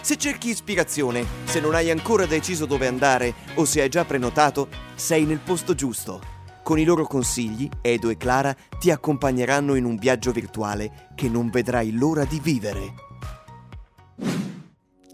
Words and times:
Se 0.00 0.16
cerchi 0.16 0.48
ispirazione, 0.48 1.24
se 1.44 1.60
non 1.60 1.74
hai 1.74 1.90
ancora 1.90 2.24
deciso 2.24 2.66
dove 2.66 2.86
andare 2.86 3.34
o 3.54 3.64
se 3.64 3.82
hai 3.82 3.88
già 3.88 4.04
prenotato, 4.04 4.68
sei 4.94 5.24
nel 5.24 5.38
posto 5.38 5.74
giusto. 5.74 6.20
Con 6.62 6.78
i 6.78 6.84
loro 6.84 7.06
consigli, 7.06 7.68
Edo 7.80 8.08
e 8.10 8.16
Clara 8.16 8.54
ti 8.78 8.90
accompagneranno 8.90 9.74
in 9.74 9.84
un 9.84 9.96
viaggio 9.96 10.32
virtuale 10.32 11.08
che 11.14 11.28
non 11.28 11.50
vedrai 11.50 11.92
l'ora 11.92 12.24
di 12.24 12.38
vivere. 12.40 12.94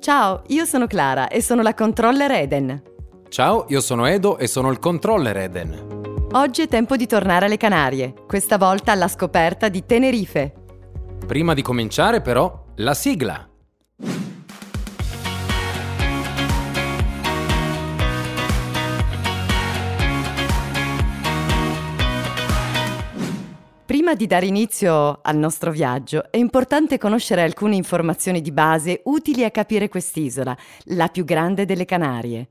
Ciao, 0.00 0.42
io 0.48 0.64
sono 0.64 0.86
Clara 0.86 1.28
e 1.28 1.40
sono 1.40 1.62
la 1.62 1.74
controller 1.74 2.30
Eden. 2.30 2.82
Ciao, 3.28 3.64
io 3.68 3.80
sono 3.80 4.06
Edo 4.06 4.36
e 4.36 4.46
sono 4.46 4.70
il 4.70 4.78
controller 4.78 5.36
Eden. 5.36 6.28
Oggi 6.32 6.62
è 6.62 6.68
tempo 6.68 6.96
di 6.96 7.06
tornare 7.06 7.46
alle 7.46 7.56
Canarie, 7.56 8.12
questa 8.26 8.58
volta 8.58 8.92
alla 8.92 9.08
scoperta 9.08 9.68
di 9.68 9.86
Tenerife. 9.86 10.52
Prima 11.26 11.54
di 11.54 11.62
cominciare 11.62 12.20
però, 12.20 12.66
la 12.76 12.94
sigla. 12.94 13.48
Prima 23.94 24.16
di 24.16 24.26
dare 24.26 24.46
inizio 24.46 25.20
al 25.22 25.36
nostro 25.36 25.70
viaggio 25.70 26.32
è 26.32 26.36
importante 26.36 26.98
conoscere 26.98 27.42
alcune 27.42 27.76
informazioni 27.76 28.40
di 28.40 28.50
base 28.50 29.02
utili 29.04 29.44
a 29.44 29.52
capire 29.52 29.88
quest'isola, 29.88 30.58
la 30.86 31.06
più 31.06 31.24
grande 31.24 31.64
delle 31.64 31.84
Canarie. 31.84 32.48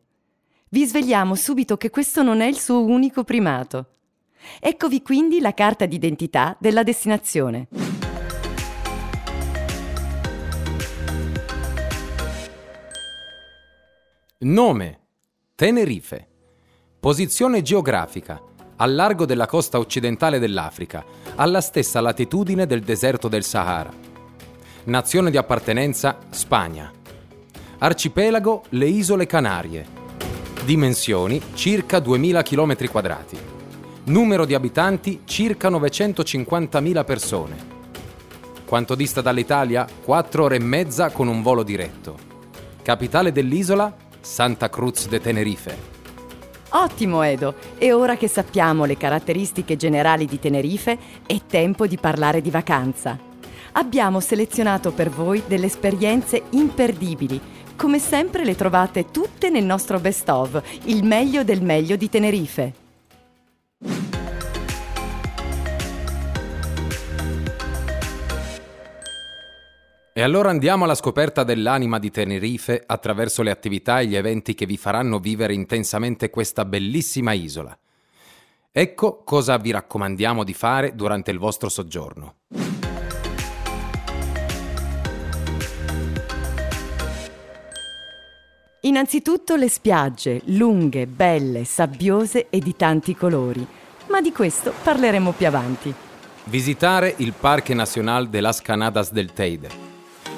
Vi 0.69 0.86
svegliamo 0.86 1.36
subito 1.36 1.75
che 1.75 1.89
questo 1.89 2.23
non 2.23 2.39
è 2.39 2.45
il 2.45 2.58
suo 2.58 2.86
unico 2.86 3.25
primato. 3.25 3.88
Eccovi 4.58 5.02
quindi 5.02 5.41
la 5.41 5.53
carta 5.53 5.86
d'identità 5.86 6.55
della 6.61 6.81
destinazione. 6.81 7.67
Nome. 14.38 14.99
Tenerife. 15.55 16.27
Posizione 17.02 17.61
geografica. 17.61 18.41
Al 18.77 18.95
largo 18.95 19.25
della 19.25 19.45
costa 19.45 19.77
occidentale 19.77 20.39
dell'Africa, 20.39 21.05
alla 21.35 21.61
stessa 21.61 22.02
latitudine 22.02 22.66
del 22.66 22.81
deserto 22.81 23.27
del 23.27 23.43
Sahara. 23.43 23.91
Nazione 24.85 25.30
di 25.30 25.38
appartenenza 25.38 26.17
Spagna. 26.30 26.91
Arcipelago 27.77 28.63
le 28.69 28.88
Isole 28.88 29.25
Canarie. 29.25 29.85
Dimensioni 30.65 31.41
circa 31.53 31.99
2000 31.99 32.41
km 32.41 32.89
quadrati. 32.89 33.38
Numero 34.05 34.45
di 34.45 34.53
abitanti 34.53 35.21
circa 35.25 35.69
950.000 35.69 37.05
persone. 37.05 37.55
Quanto 38.65 38.95
dista 38.95 39.21
dall'Italia? 39.21 39.87
4 40.03 40.43
ore 40.43 40.55
e 40.55 40.59
mezza 40.59 41.11
con 41.11 41.27
un 41.27 41.41
volo 41.41 41.63
diretto. 41.63 42.17
Capitale 42.81 43.31
dell'isola? 43.31 43.95
Santa 44.19 44.69
Cruz 44.69 45.08
de 45.08 45.19
Tenerife. 45.19 45.92
Ottimo 46.76 47.22
Edo! 47.22 47.54
E 47.78 47.94
ora 47.94 48.17
che 48.17 48.28
sappiamo 48.28 48.86
le 48.86 48.98
caratteristiche 48.98 49.76
generali 49.76 50.26
di 50.26 50.39
Tenerife, 50.39 50.98
è 51.28 51.39
tempo 51.45 51.86
di 51.86 51.98
parlare 51.98 52.42
di 52.42 52.50
vacanza. 52.50 53.16
Abbiamo 53.73 54.20
selezionato 54.20 54.92
per 54.92 55.11
voi 55.11 55.44
delle 55.45 55.67
esperienze 55.67 56.42
imperdibili. 56.50 57.39
Come 57.76 58.00
sempre 58.00 58.44
le 58.44 58.56
trovate 58.56 59.11
tutte 59.11 59.52
nel 59.52 59.66
nostro 59.66 60.00
best 60.00 60.28
of, 60.30 60.60
il 60.86 61.04
meglio 61.04 61.44
del 61.44 61.61
meglio 61.61 61.95
di 61.95 62.10
Tenerife. 62.10 62.83
E 70.15 70.21
allora 70.21 70.51
andiamo 70.51 70.83
alla 70.83 70.93
scoperta 70.93 71.43
dell'anima 71.43 71.97
di 71.97 72.11
Tenerife 72.11 72.83
attraverso 72.85 73.41
le 73.41 73.49
attività 73.49 73.99
e 73.99 74.05
gli 74.05 74.15
eventi 74.15 74.53
che 74.53 74.67
vi 74.67 74.77
faranno 74.77 75.17
vivere 75.17 75.55
intensamente 75.55 76.29
questa 76.29 76.65
bellissima 76.65 77.33
isola. 77.33 77.75
Ecco 78.71 79.23
cosa 79.23 79.57
vi 79.57 79.71
raccomandiamo 79.71 80.43
di 80.43 80.53
fare 80.53 80.93
durante 80.93 81.31
il 81.31 81.39
vostro 81.39 81.67
soggiorno. 81.67 82.35
Innanzitutto 88.81 89.55
le 89.55 89.67
spiagge, 89.67 90.41
lunghe, 90.45 91.07
belle, 91.07 91.63
sabbiose 91.63 92.49
e 92.51 92.59
di 92.59 92.75
tanti 92.75 93.15
colori, 93.15 93.65
ma 94.09 94.21
di 94.21 94.31
questo 94.31 94.73
parleremo 94.83 95.31
più 95.31 95.47
avanti. 95.47 95.91
Visitare 96.43 97.15
il 97.17 97.33
Parque 97.33 97.73
Nacional 97.73 98.30
de 98.30 98.41
las 98.41 98.61
Canadas 98.61 99.11
del 99.11 99.33
Teide 99.33 99.83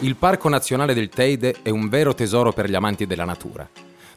il 0.02 0.16
Parco 0.18 0.50
Nazionale 0.50 0.94
del 0.94 1.08
Teide 1.08 1.56
è 1.62 1.70
un 1.70 1.88
vero 1.88 2.14
tesoro 2.14 2.52
per 2.52 2.70
gli 2.70 2.76
amanti 2.76 3.08
della 3.08 3.24
natura. 3.24 3.68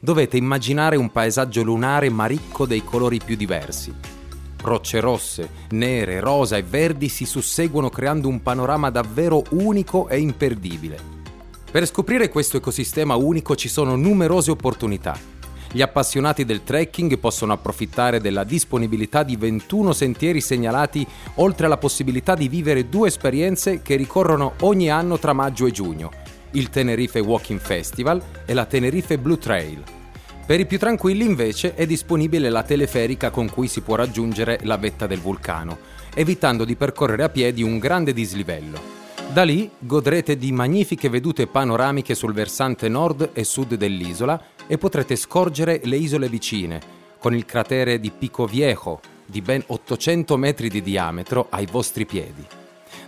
Dovete 0.00 0.36
immaginare 0.36 0.96
un 0.96 1.10
paesaggio 1.10 1.62
lunare 1.62 2.10
ma 2.10 2.26
ricco 2.26 2.66
dei 2.66 2.82
colori 2.82 3.20
più 3.24 3.36
diversi. 3.36 3.94
Rocce 4.60 4.98
rosse, 4.98 5.48
nere, 5.70 6.18
rosa 6.18 6.56
e 6.56 6.64
verdi 6.64 7.08
si 7.08 7.24
susseguono 7.24 7.90
creando 7.90 8.28
un 8.28 8.42
panorama 8.42 8.90
davvero 8.90 9.44
unico 9.50 10.08
e 10.08 10.18
imperdibile. 10.18 11.16
Per 11.70 11.86
scoprire 11.86 12.28
questo 12.28 12.56
ecosistema 12.56 13.14
unico 13.14 13.54
ci 13.54 13.68
sono 13.68 13.94
numerose 13.94 14.50
opportunità 14.50 15.37
gli 15.70 15.82
appassionati 15.82 16.46
del 16.46 16.64
trekking 16.64 17.18
possono 17.18 17.52
approfittare 17.52 18.20
della 18.20 18.44
disponibilità 18.44 19.22
di 19.22 19.36
21 19.36 19.92
sentieri 19.92 20.40
segnalati, 20.40 21.06
oltre 21.34 21.66
alla 21.66 21.76
possibilità 21.76 22.34
di 22.34 22.48
vivere 22.48 22.88
due 22.88 23.08
esperienze 23.08 23.82
che 23.82 23.96
ricorrono 23.96 24.54
ogni 24.60 24.90
anno 24.90 25.18
tra 25.18 25.34
maggio 25.34 25.66
e 25.66 25.70
giugno, 25.70 26.10
il 26.52 26.70
Tenerife 26.70 27.20
Walking 27.20 27.60
Festival 27.60 28.22
e 28.46 28.54
la 28.54 28.64
Tenerife 28.64 29.18
Blue 29.18 29.36
Trail. 29.36 29.82
Per 30.46 30.58
i 30.58 30.64
più 30.64 30.78
tranquilli 30.78 31.26
invece 31.26 31.74
è 31.74 31.84
disponibile 31.84 32.48
la 32.48 32.62
teleferica 32.62 33.28
con 33.28 33.50
cui 33.50 33.68
si 33.68 33.82
può 33.82 33.96
raggiungere 33.96 34.60
la 34.62 34.78
vetta 34.78 35.06
del 35.06 35.20
vulcano, 35.20 35.76
evitando 36.14 36.64
di 36.64 36.76
percorrere 36.76 37.24
a 37.24 37.28
piedi 37.28 37.62
un 37.62 37.78
grande 37.78 38.14
dislivello. 38.14 38.96
Da 39.30 39.42
lì 39.42 39.70
godrete 39.78 40.38
di 40.38 40.50
magnifiche 40.50 41.10
vedute 41.10 41.46
panoramiche 41.46 42.14
sul 42.14 42.32
versante 42.32 42.88
nord 42.88 43.32
e 43.34 43.44
sud 43.44 43.74
dell'isola 43.74 44.42
e 44.68 44.78
potrete 44.78 45.16
scorgere 45.16 45.80
le 45.82 45.96
isole 45.96 46.28
vicine, 46.28 46.80
con 47.18 47.34
il 47.34 47.44
cratere 47.44 47.98
di 47.98 48.12
Pico 48.12 48.46
Viejo, 48.46 49.00
di 49.26 49.40
ben 49.42 49.64
800 49.66 50.36
metri 50.36 50.68
di 50.68 50.80
diametro, 50.80 51.48
ai 51.50 51.66
vostri 51.66 52.06
piedi. 52.06 52.46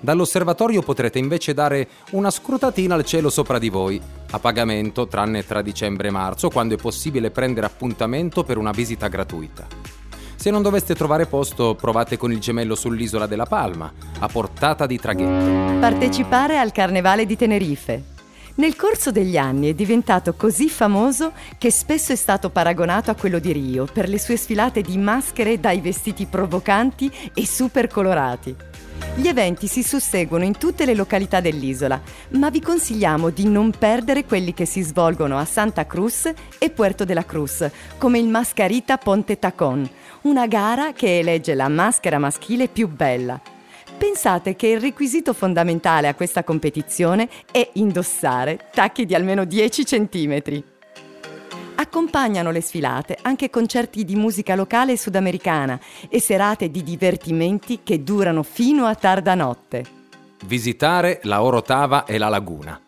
Dall'osservatorio 0.01 0.81
potrete 0.83 1.19
invece 1.19 1.53
dare 1.53 1.89
una 2.13 2.31
scrutatina 2.31 2.95
al 2.95 3.05
cielo 3.05 3.29
sopra 3.29 3.59
di 3.59 3.69
voi, 3.69 4.01
a 4.31 4.39
pagamento 4.39 5.07
tranne 5.07 5.47
tra 5.47 5.63
dicembre 5.63 6.09
e 6.09 6.11
marzo, 6.11 6.49
quando 6.49 6.75
è 6.75 6.79
possibile 6.79 7.31
prendere 7.31 7.67
appuntamento 7.67 8.43
per 8.43 8.57
una 8.57 8.71
visita 8.71 9.09
gratuita. 9.09 9.67
Se 10.37 10.51
non 10.51 10.63
doveste 10.63 10.95
trovare 10.95 11.27
posto, 11.27 11.75
provate 11.75 12.17
con 12.17 12.33
il 12.33 12.41
gemello 12.41 12.75
sull'isola 12.75 13.27
della 13.27 13.45
Palma, 13.45 13.93
a 14.21 14.27
portata 14.27 14.87
di 14.87 14.99
traghetto. 14.99 15.79
Partecipare 15.81 16.57
al 16.57 16.73
Carnevale 16.73 17.27
di 17.27 17.37
Tenerife. 17.37 18.19
Nel 18.57 18.77
corso 18.77 19.11
degli 19.11 19.37
anni 19.37 19.71
è 19.71 19.75
diventato 19.75 20.35
così 20.35 20.69
famoso 20.69 21.33
che 21.57 21.71
spesso 21.71 22.13
è 22.13 22.17
stato 22.17 22.51
paragonato 22.51 23.11
a 23.11 23.15
quello 23.15 23.39
di 23.39 23.53
Rio 23.53 23.87
per 23.87 24.09
le 24.09 24.19
sue 24.19 24.37
sfilate 24.37 24.83
di 24.83 24.99
maschere 24.99 25.61
dai 25.61 25.81
vestiti 25.81 26.27
provocanti 26.27 27.11
e 27.33 27.47
super 27.47 27.87
colorati. 27.87 28.55
Gli 29.15 29.29
eventi 29.29 29.67
si 29.67 29.83
susseguono 29.83 30.45
in 30.45 30.59
tutte 30.59 30.85
le 30.85 30.95
località 30.95 31.41
dell'isola, 31.41 32.01
ma 32.31 32.51
vi 32.51 32.61
consigliamo 32.61 33.31
di 33.31 33.47
non 33.47 33.71
perdere 33.71 34.25
quelli 34.25 34.53
che 34.53 34.67
si 34.67 34.83
svolgono 34.83 35.39
a 35.39 35.45
Santa 35.45 35.87
Cruz 35.87 36.31
e 36.59 36.71
Puerto 36.71 37.05
de 37.05 37.15
la 37.15 37.25
Cruz, 37.25 37.69
come 37.99 38.19
il 38.19 38.29
Mascarita 38.29 38.99
Ponte 38.99 39.39
Tacón, 39.39 39.89
una 40.23 40.47
gara 40.47 40.93
che 40.93 41.19
elegge 41.19 41.55
la 41.55 41.69
maschera 41.69 42.19
maschile 42.19 42.69
più 42.69 42.89
bella. 42.89 43.41
Pensate 44.01 44.57
che 44.57 44.69
il 44.69 44.81
requisito 44.81 45.35
fondamentale 45.35 46.09
a 46.09 46.15
questa 46.15 46.43
competizione 46.43 47.29
è 47.53 47.69
indossare 47.75 48.69
tacchi 48.73 49.05
di 49.05 49.15
almeno 49.15 49.45
10 49.45 49.85
cm. 49.85 50.63
Accompagnano 51.75 52.51
le 52.51 52.63
sfilate 52.63 53.19
anche 53.21 53.51
concerti 53.51 54.07
di 54.07 54.17
musica 54.17 54.55
locale 54.55 54.97
sudamericana 54.97 55.79
e 56.09 56.19
serate 56.19 56.71
di 56.71 56.83
divertimenti 56.83 57.81
che 57.83 58.03
durano 58.03 58.43
fino 58.43 58.87
a 58.87 58.95
tarda 58.95 59.35
notte. 59.35 59.85
Visitare 60.47 61.21
la 61.25 61.43
Orotava 61.43 62.07
e 62.07 62.17
la 62.17 62.31
laguna. 62.31 62.81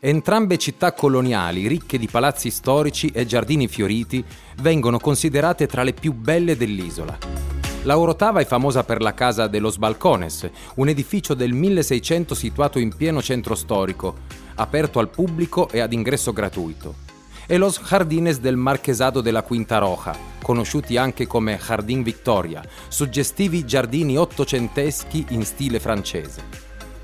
Entrambe 0.00 0.58
città 0.58 0.92
coloniali, 0.92 1.66
ricche 1.66 1.96
di 1.96 2.08
palazzi 2.08 2.50
storici 2.50 3.06
e 3.06 3.24
giardini 3.24 3.68
fioriti, 3.68 4.22
vengono 4.60 4.98
considerate 4.98 5.66
tra 5.66 5.82
le 5.82 5.94
più 5.94 6.12
belle 6.12 6.58
dell'isola. 6.58 7.57
La 7.88 7.96
Orotava 7.96 8.40
è 8.40 8.44
famosa 8.44 8.84
per 8.84 9.00
la 9.00 9.14
Casa 9.14 9.46
de 9.46 9.60
los 9.60 9.78
Balcones, 9.78 10.50
un 10.74 10.90
edificio 10.90 11.32
del 11.32 11.54
1600 11.54 12.34
situato 12.34 12.78
in 12.78 12.94
pieno 12.94 13.22
centro 13.22 13.54
storico, 13.54 14.16
aperto 14.56 14.98
al 14.98 15.08
pubblico 15.08 15.70
e 15.70 15.80
ad 15.80 15.94
ingresso 15.94 16.34
gratuito. 16.34 16.96
E 17.46 17.56
Los 17.56 17.80
Jardines 17.80 18.40
del 18.40 18.56
Marchesado 18.56 19.22
della 19.22 19.40
Quinta 19.40 19.78
Roja, 19.78 20.14
conosciuti 20.42 20.98
anche 20.98 21.26
come 21.26 21.56
Jardin 21.56 22.02
Victoria, 22.02 22.62
suggestivi 22.88 23.64
giardini 23.64 24.18
ottocenteschi 24.18 25.24
in 25.30 25.46
stile 25.46 25.80
francese. 25.80 26.42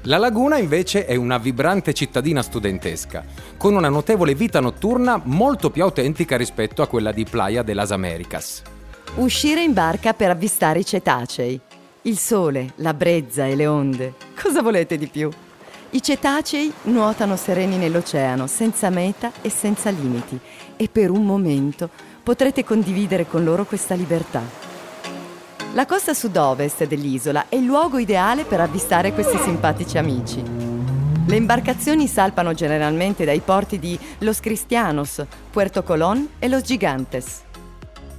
La 0.03 0.19
laguna 0.19 0.59
invece 0.59 1.07
è 1.07 1.17
una 1.17 1.39
vibrante 1.39 1.95
cittadina 1.95 2.43
studentesca, 2.43 3.25
con 3.57 3.75
una 3.75 3.89
notevole 3.89 4.35
vita 4.35 4.61
notturna 4.61 5.19
molto 5.25 5.71
più 5.71 5.83
autentica 5.83 6.37
rispetto 6.37 6.83
a 6.83 6.89
quella 6.89 7.11
di 7.11 7.25
Playa 7.25 7.63
de 7.63 7.73
las 7.73 7.91
Americas. 7.91 8.74
Uscire 9.17 9.63
in 9.63 9.73
barca 9.73 10.13
per 10.13 10.31
avvistare 10.31 10.81
i 10.81 10.85
cetacei. 10.85 11.61
Il 12.03 12.19
sole, 12.19 12.73
la 12.77 12.93
brezza 12.93 13.47
e 13.47 13.55
le 13.55 13.67
onde. 13.67 14.15
Cosa 14.41 14.61
volete 14.61 14.99
di 14.99 15.07
più? 15.07 15.31
I 15.91 16.03
cetacei 16.03 16.73
nuotano 16.85 17.37
sereni 17.37 17.77
nell'oceano, 17.77 18.49
senza 18.49 18.91
meta 18.91 19.31
e 19.41 19.51
senza 19.51 19.91
limiti, 19.91 20.37
e 20.77 20.89
per 20.89 21.11
un 21.11 21.25
momento 21.25 21.89
potrete 22.25 22.65
condividere 22.65 23.27
con 23.29 23.45
loro 23.45 23.65
questa 23.65 23.95
libertà. 23.95 24.43
La 25.75 25.87
costa 25.87 26.13
sud-ovest 26.13 26.85
dell'isola 26.85 27.47
è 27.49 27.55
il 27.55 27.65
luogo 27.65 27.99
ideale 27.99 28.43
per 28.43 28.61
avvistare 28.61 29.13
questi 29.13 29.39
simpatici 29.39 29.97
amici. 29.97 30.43
Le 31.27 31.37
imbarcazioni 31.37 32.09
salpano 32.09 32.53
generalmente 32.53 33.25
dai 33.25 33.41
porti 33.41 33.79
di 33.79 33.99
Los 34.19 34.41
Cristianos, 34.41 35.25
Puerto 35.51 35.85
Colón 35.85 36.31
e 36.41 36.49
Los 36.49 36.63
Gigantes. 36.63 37.43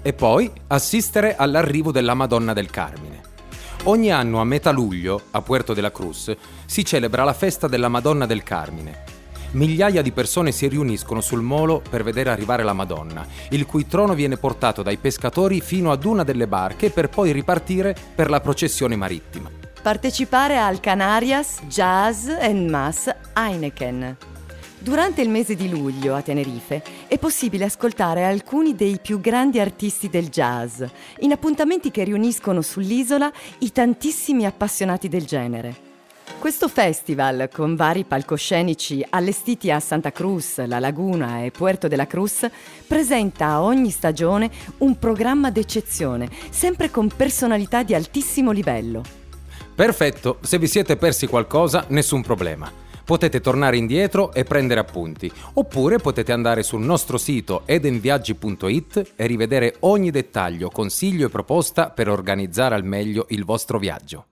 E 0.08 0.14
poi 0.14 0.52
assistere 0.68 1.36
all'arrivo 1.36 1.92
della 1.92 2.14
Madonna 2.14 2.54
del 2.54 2.70
Carmine. 2.70 3.22
Ogni 3.86 4.12
anno 4.12 4.40
a 4.40 4.44
metà 4.44 4.70
luglio, 4.70 5.20
a 5.32 5.42
Puerto 5.42 5.74
de 5.74 5.82
la 5.82 5.92
Cruz, 5.92 6.32
si 6.68 6.86
celebra 6.86 7.24
la 7.24 7.34
festa 7.34 7.68
della 7.68 7.88
Madonna 7.88 8.28
del 8.28 8.44
Carmine, 8.44 9.04
migliaia 9.54 10.04
di 10.04 10.12
persone 10.12 10.52
si 10.52 10.68
riuniscono 10.68 11.22
sul 11.22 11.42
molo 11.42 11.82
per 11.90 12.04
vedere 12.04 12.30
arrivare 12.30 12.62
la 12.62 12.74
Madonna, 12.74 13.26
il 13.50 13.66
cui 13.66 13.88
trono 13.88 14.14
viene 14.14 14.38
portato 14.38 14.84
dai 14.84 14.98
pescatori 14.98 15.60
fino 15.60 15.92
ad 15.92 16.06
una 16.06 16.24
delle 16.24 16.46
barche 16.46 16.92
per 16.92 17.10
poi 17.10 17.32
ripartire 17.32 17.96
per 18.14 18.30
la 18.30 18.42
processione 18.42 18.96
marittima. 18.96 19.50
Partecipare 19.82 20.60
al 20.60 20.80
Canarias 20.82 21.62
Jazz 21.64 22.28
and 22.28 22.70
Mass 22.70 23.10
Heineken. 23.34 24.35
Durante 24.86 25.24
il 25.24 25.30
mese 25.30 25.56
di 25.56 25.68
luglio 25.68 26.14
a 26.14 26.22
Tenerife 26.22 26.84
è 27.08 27.18
possibile 27.18 27.66
ascoltare 27.66 28.24
alcuni 28.24 28.76
dei 28.76 29.00
più 29.02 29.20
grandi 29.20 29.60
artisti 29.60 30.10
del 30.10 30.30
jazz, 30.30 30.84
in 31.22 31.32
appuntamenti 31.32 31.90
che 31.90 32.04
riuniscono 32.04 32.62
sull'isola 32.62 33.32
i 33.62 33.72
tantissimi 33.72 34.46
appassionati 34.46 35.08
del 35.08 35.26
genere. 35.26 35.76
Questo 36.38 36.68
festival, 36.68 37.50
con 37.52 37.76
vari 37.76 38.04
palcoscenici 38.04 39.04
allestiti 39.10 39.72
a 39.72 39.80
Santa 39.80 40.12
Cruz, 40.12 40.64
La 40.64 40.78
Laguna 40.78 41.44
e 41.44 41.50
Puerto 41.50 41.88
de 41.88 41.96
la 41.96 42.06
Cruz, 42.06 42.48
presenta 42.86 43.48
a 43.48 43.64
ogni 43.64 43.90
stagione 43.90 44.52
un 44.78 45.00
programma 45.00 45.50
d'eccezione, 45.50 46.30
sempre 46.52 46.92
con 46.92 47.08
personalità 47.08 47.82
di 47.82 47.96
altissimo 47.96 48.52
livello. 48.52 49.02
Perfetto, 49.74 50.38
se 50.42 50.60
vi 50.60 50.68
siete 50.68 50.96
persi 50.96 51.26
qualcosa, 51.26 51.86
nessun 51.88 52.22
problema. 52.22 52.85
Potete 53.06 53.40
tornare 53.40 53.78
indietro 53.78 54.34
e 54.34 54.44
prendere 54.44 54.80
appunti, 54.80 55.32
oppure 55.54 56.00
potete 56.00 56.32
andare 56.32 56.64
sul 56.64 56.82
nostro 56.82 57.20
sito 57.20 57.62
edenviaggi.it 57.66 59.14
e 59.16 59.28
rivedere 59.28 59.76
ogni 59.82 60.10
dettaglio, 60.10 60.70
consiglio 60.70 61.28
e 61.28 61.30
proposta 61.30 61.92
per 61.92 62.10
organizzare 62.10 62.74
al 62.74 62.84
meglio 62.84 63.28
il 63.30 63.46
vostro 63.46 63.78
viaggio. 63.78 64.26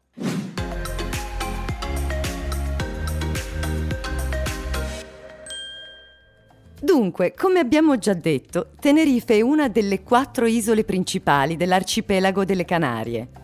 Dunque, 6.82 7.34
come 7.34 7.60
abbiamo 7.60 7.98
già 8.00 8.14
detto, 8.14 8.72
Tenerife 8.80 9.36
è 9.36 9.42
una 9.42 9.70
delle 9.70 10.02
quattro 10.02 10.48
isole 10.48 10.84
principali 10.84 11.56
dell'arcipelago 11.56 12.44
delle 12.44 12.66
Canarie. 12.66 13.43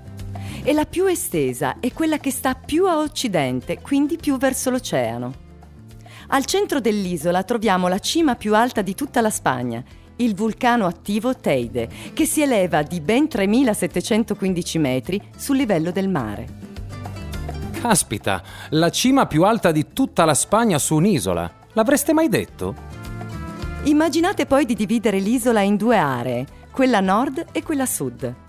È 0.61 0.73
la 0.73 0.85
più 0.85 1.05
estesa 1.05 1.77
e 1.79 1.93
quella 1.93 2.17
che 2.17 2.31
sta 2.31 2.53
più 2.53 2.85
a 2.85 2.97
occidente, 2.97 3.79
quindi 3.79 4.17
più 4.17 4.37
verso 4.37 4.69
l'oceano. 4.69 5.47
Al 6.27 6.45
centro 6.45 6.81
dell'isola 6.81 7.43
troviamo 7.43 7.87
la 7.87 7.99
cima 7.99 8.35
più 8.35 8.53
alta 8.53 8.81
di 8.81 8.93
tutta 8.93 9.21
la 9.21 9.29
Spagna, 9.29 9.81
il 10.17 10.35
vulcano 10.35 10.85
attivo 10.85 11.33
Teide, 11.33 11.89
che 12.13 12.25
si 12.25 12.41
eleva 12.41 12.81
di 12.83 12.99
ben 12.99 13.29
3715 13.29 14.77
metri 14.79 15.21
sul 15.35 15.55
livello 15.55 15.91
del 15.91 16.09
mare. 16.09 16.47
Caspita, 17.79 18.43
la 18.71 18.89
cima 18.89 19.27
più 19.27 19.45
alta 19.45 19.71
di 19.71 19.87
tutta 19.93 20.25
la 20.25 20.33
Spagna 20.33 20.77
su 20.77 20.95
un'isola. 20.95 21.49
L'avreste 21.71 22.11
mai 22.11 22.27
detto? 22.27 22.75
Immaginate 23.83 24.45
poi 24.45 24.65
di 24.65 24.75
dividere 24.75 25.19
l'isola 25.19 25.61
in 25.61 25.77
due 25.77 25.95
aree, 25.95 26.45
quella 26.69 26.99
nord 26.99 27.45
e 27.53 27.63
quella 27.63 27.85
sud. 27.85 28.47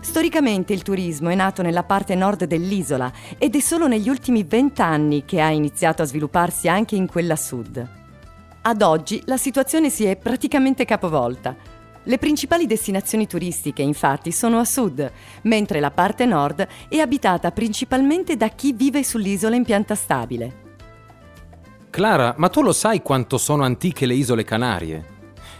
Storicamente 0.00 0.72
il 0.72 0.82
turismo 0.82 1.28
è 1.28 1.34
nato 1.34 1.60
nella 1.62 1.82
parte 1.82 2.14
nord 2.14 2.44
dell'isola 2.44 3.12
ed 3.36 3.56
è 3.56 3.60
solo 3.60 3.88
negli 3.88 4.08
ultimi 4.08 4.44
vent'anni 4.44 5.24
che 5.24 5.40
ha 5.40 5.50
iniziato 5.50 6.02
a 6.02 6.04
svilupparsi 6.06 6.68
anche 6.68 6.94
in 6.94 7.06
quella 7.06 7.36
sud. 7.36 7.86
Ad 8.62 8.82
oggi 8.82 9.22
la 9.26 9.36
situazione 9.36 9.90
si 9.90 10.04
è 10.04 10.16
praticamente 10.16 10.84
capovolta. 10.84 11.56
Le 12.04 12.18
principali 12.18 12.66
destinazioni 12.66 13.26
turistiche 13.26 13.82
infatti 13.82 14.30
sono 14.30 14.58
a 14.58 14.64
sud, 14.64 15.10
mentre 15.42 15.80
la 15.80 15.90
parte 15.90 16.26
nord 16.26 16.66
è 16.88 16.98
abitata 16.98 17.50
principalmente 17.50 18.36
da 18.36 18.48
chi 18.48 18.72
vive 18.72 19.02
sull'isola 19.02 19.56
in 19.56 19.64
pianta 19.64 19.94
stabile. 19.94 20.66
Clara, 21.90 22.34
ma 22.38 22.48
tu 22.48 22.62
lo 22.62 22.72
sai 22.72 23.02
quanto 23.02 23.36
sono 23.36 23.64
antiche 23.64 24.06
le 24.06 24.14
isole 24.14 24.44
Canarie? 24.44 25.16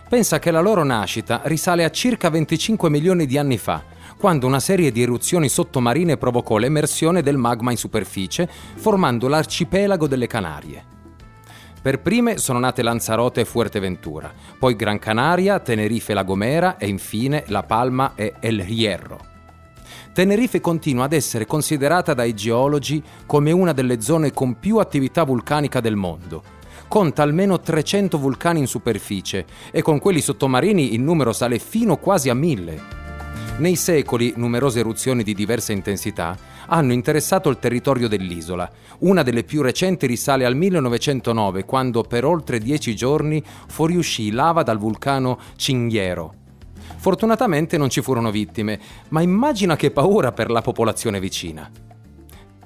Pensa 0.08 0.38
che 0.38 0.50
la 0.50 0.61
loro 0.61 0.85
nascita 0.85 1.43
risale 1.44 1.85
a 1.85 1.90
circa 1.90 2.31
25 2.31 2.88
milioni 2.88 3.26
di 3.26 3.37
anni 3.37 3.58
fa, 3.58 3.82
quando 4.18 4.46
una 4.46 4.60
serie 4.60 4.90
di 4.90 5.00
eruzioni 5.00 5.48
sottomarine 5.48 6.16
provocò 6.16 6.56
l'emersione 6.56 7.22
del 7.22 7.36
magma 7.36 7.70
in 7.70 7.76
superficie, 7.76 8.48
formando 8.74 9.28
l'arcipelago 9.28 10.08
delle 10.08 10.26
Canarie. 10.26 10.84
Per 11.80 12.00
prime 12.00 12.38
sono 12.38 12.58
nate 12.58 12.82
Lanzarote 12.82 13.42
e 13.42 13.44
Fuerteventura, 13.44 14.32
poi 14.58 14.75
Gran 14.75 14.98
Canaria, 14.98 15.60
Tenerife 15.60 16.10
e 16.10 16.14
La 16.16 16.25
Gomera 16.25 16.76
e 16.76 16.88
infine 16.88 17.44
La 17.46 17.62
Palma 17.62 18.12
e 18.16 18.34
El 18.40 18.60
Hierro. 18.60 19.20
Tenerife 20.12 20.60
continua 20.60 21.04
ad 21.04 21.12
essere 21.12 21.46
considerata 21.46 22.12
dai 22.12 22.34
geologi 22.34 23.00
come 23.25 23.52
una 23.52 23.72
delle 23.72 24.00
zone 24.00 24.32
con 24.32 24.58
più 24.58 24.78
attività 24.78 25.22
vulcanica 25.22 25.78
del 25.78 25.94
mondo. 25.94 26.42
Conta 26.88 27.22
almeno 27.22 27.60
300 27.60 28.18
vulcani 28.18 28.58
in 28.58 28.66
superficie 28.66 29.46
e 29.70 29.80
con 29.80 30.00
quelli 30.00 30.20
sottomarini 30.20 30.92
il 30.94 31.00
numero 31.00 31.32
sale 31.32 31.60
fino 31.60 31.98
quasi 31.98 32.30
a 32.30 32.34
mille. 32.34 33.07
Nei 33.58 33.74
secoli 33.74 34.34
numerose 34.36 34.78
eruzioni 34.78 35.24
di 35.24 35.34
diversa 35.34 35.72
intensità 35.72 36.36
hanno 36.66 36.92
interessato 36.92 37.48
il 37.48 37.58
territorio 37.58 38.06
dell'isola. 38.06 38.70
Una 39.00 39.24
delle 39.24 39.42
più 39.42 39.62
recenti 39.62 40.06
risale 40.06 40.44
al 40.44 40.54
1909, 40.54 41.64
quando 41.64 42.02
per 42.02 42.24
oltre 42.24 42.60
dieci 42.60 42.94
giorni 42.94 43.42
fuoriuscì 43.66 44.30
lava 44.30 44.62
dal 44.62 44.78
vulcano 44.78 45.38
Cinghiero, 45.56 46.34
Fortunatamente 46.96 47.76
non 47.76 47.90
ci 47.90 48.02
furono 48.02 48.30
vittime, 48.30 48.78
ma 49.08 49.22
immagina 49.22 49.76
che 49.76 49.90
paura 49.90 50.32
per 50.32 50.50
la 50.50 50.62
popolazione 50.62 51.20
vicina. 51.20 51.88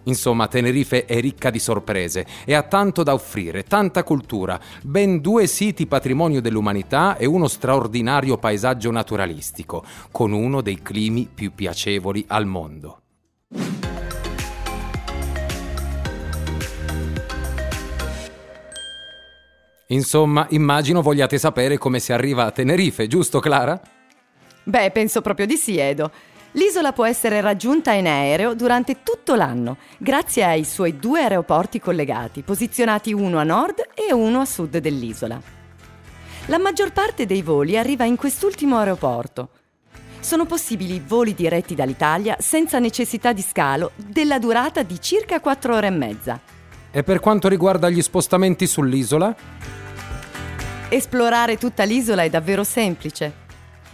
Insomma, 0.04 0.48
Tenerife 0.48 1.04
è 1.04 1.20
ricca 1.20 1.50
di 1.50 1.58
sorprese 1.58 2.26
e 2.44 2.54
ha 2.54 2.62
tanto 2.62 3.02
da 3.02 3.14
offrire, 3.14 3.62
tanta 3.62 4.02
cultura, 4.02 4.60
ben 4.82 5.20
due 5.20 5.46
siti 5.46 5.86
patrimonio 5.86 6.40
dell'umanità 6.40 7.16
e 7.16 7.26
uno 7.26 7.46
straordinario 7.46 8.38
paesaggio 8.38 8.90
naturalistico, 8.90 9.84
con 10.10 10.32
uno 10.32 10.60
dei 10.60 10.82
climi 10.82 11.28
più 11.32 11.52
piacevoli 11.54 12.24
al 12.28 12.46
mondo. 12.46 12.96
Insomma, 19.88 20.46
immagino 20.50 21.02
vogliate 21.02 21.38
sapere 21.38 21.76
come 21.76 22.00
si 22.00 22.12
arriva 22.12 22.46
a 22.46 22.50
Tenerife, 22.50 23.06
giusto 23.06 23.40
Clara? 23.40 23.78
Beh, 24.64 24.90
penso 24.90 25.20
proprio 25.20 25.44
di 25.44 25.56
sì, 25.56 25.76
Edo. 25.76 26.10
L'isola 26.52 26.92
può 26.92 27.06
essere 27.06 27.40
raggiunta 27.40 27.92
in 27.92 28.06
aereo 28.06 28.54
durante 28.54 29.02
tutto 29.02 29.34
l'anno, 29.34 29.78
grazie 29.96 30.44
ai 30.44 30.64
suoi 30.64 30.98
due 30.98 31.22
aeroporti 31.22 31.80
collegati, 31.80 32.42
posizionati 32.42 33.12
uno 33.14 33.38
a 33.38 33.42
nord 33.42 33.88
e 33.94 34.12
uno 34.12 34.40
a 34.40 34.44
sud 34.44 34.76
dell'isola. 34.76 35.40
La 36.46 36.58
maggior 36.58 36.92
parte 36.92 37.24
dei 37.24 37.40
voli 37.40 37.78
arriva 37.78 38.04
in 38.04 38.16
quest'ultimo 38.16 38.76
aeroporto. 38.76 39.48
Sono 40.20 40.44
possibili 40.44 41.02
voli 41.04 41.34
diretti 41.34 41.74
dall'Italia 41.74 42.36
senza 42.38 42.78
necessità 42.78 43.32
di 43.32 43.42
scalo 43.42 43.92
della 43.96 44.38
durata 44.38 44.82
di 44.82 45.00
circa 45.00 45.40
4 45.40 45.74
ore 45.74 45.86
e 45.86 45.90
mezza. 45.90 46.40
E 46.90 47.02
per 47.02 47.20
quanto 47.20 47.48
riguarda 47.48 47.88
gli 47.88 48.02
spostamenti 48.02 48.66
sull'isola? 48.66 49.34
Esplorare 50.90 51.56
tutta 51.56 51.84
l'isola 51.84 52.22
è 52.22 52.28
davvero 52.28 52.62
semplice. 52.62 53.41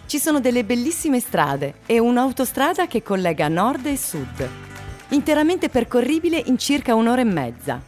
Ci 0.08 0.18
sono 0.18 0.40
delle 0.40 0.64
bellissime 0.64 1.20
strade 1.20 1.80
e 1.84 1.98
un'autostrada 1.98 2.86
che 2.86 3.02
collega 3.02 3.46
nord 3.48 3.84
e 3.84 3.98
sud, 3.98 4.48
interamente 5.10 5.68
percorribile 5.68 6.42
in 6.46 6.56
circa 6.56 6.94
un'ora 6.94 7.20
e 7.20 7.24
mezza. 7.24 7.78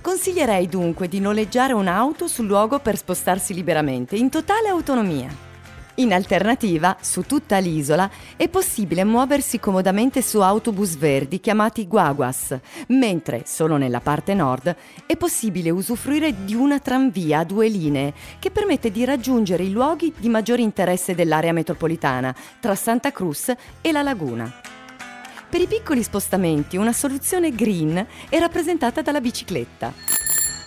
Consiglierei 0.00 0.66
dunque 0.66 1.06
di 1.06 1.20
noleggiare 1.20 1.72
un'auto 1.72 2.26
sul 2.26 2.46
luogo 2.46 2.80
per 2.80 2.96
spostarsi 2.96 3.54
liberamente, 3.54 4.16
in 4.16 4.28
totale 4.28 4.66
autonomia. 4.70 5.49
In 5.96 6.12
alternativa, 6.12 6.96
su 7.00 7.22
tutta 7.22 7.58
l'isola 7.58 8.08
è 8.36 8.48
possibile 8.48 9.04
muoversi 9.04 9.58
comodamente 9.58 10.22
su 10.22 10.40
autobus 10.40 10.96
verdi 10.96 11.40
chiamati 11.40 11.86
guaguas, 11.86 12.58
mentre 12.88 13.42
solo 13.44 13.76
nella 13.76 14.00
parte 14.00 14.32
nord 14.32 14.74
è 15.04 15.16
possibile 15.16 15.68
usufruire 15.70 16.44
di 16.44 16.54
una 16.54 16.78
tranvia 16.78 17.40
a 17.40 17.44
due 17.44 17.68
linee 17.68 18.14
che 18.38 18.50
permette 18.50 18.90
di 18.90 19.04
raggiungere 19.04 19.64
i 19.64 19.70
luoghi 19.70 20.12
di 20.16 20.28
maggiore 20.28 20.62
interesse 20.62 21.14
dell'area 21.14 21.52
metropolitana, 21.52 22.34
tra 22.60 22.74
Santa 22.74 23.10
Cruz 23.12 23.52
e 23.80 23.92
la 23.92 24.02
laguna. 24.02 24.50
Per 25.50 25.60
i 25.60 25.66
piccoli 25.66 26.02
spostamenti 26.04 26.76
una 26.76 26.92
soluzione 26.92 27.50
green 27.50 28.06
è 28.28 28.38
rappresentata 28.38 29.02
dalla 29.02 29.20
bicicletta. 29.20 29.92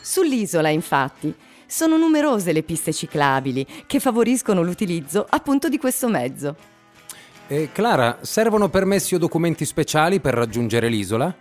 Sull'isola, 0.01 0.68
infatti, 0.68 1.34
sono 1.74 1.98
numerose 1.98 2.51
le 2.53 2.62
piste 2.62 2.94
ciclabili 2.94 3.65
che 3.88 4.00
favoriscono 4.00 4.62
l'utilizzo 4.62 5.25
appunto 5.27 5.70
di 5.70 5.80
questo 5.80 6.08
mezzo. 6.08 6.56
E 7.48 7.70
Clara, 7.72 8.20
servono 8.22 8.70
permessi 8.70 9.15
o 9.15 9.18
documenti 9.18 9.65
speciali 9.65 10.20
per 10.20 10.36
raggiungere 10.36 10.88
l'isola? 10.88 11.36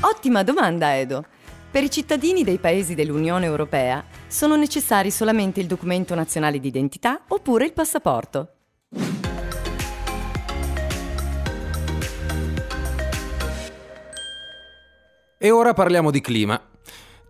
Ottima 0.00 0.42
domanda, 0.42 0.98
Edo. 0.98 1.24
Per 1.70 1.82
i 1.82 1.90
cittadini 1.90 2.44
dei 2.44 2.58
paesi 2.58 2.94
dell'Unione 2.94 3.46
Europea 3.46 4.04
sono 4.26 4.54
necessari 4.54 5.10
solamente 5.10 5.60
il 5.60 5.66
documento 5.66 6.14
nazionale 6.14 6.60
di 6.60 6.68
identità 6.68 7.22
oppure 7.28 7.64
il 7.64 7.72
passaporto. 7.72 8.48
E 15.38 15.50
ora 15.50 15.72
parliamo 15.72 16.10
di 16.10 16.20
clima. 16.20 16.72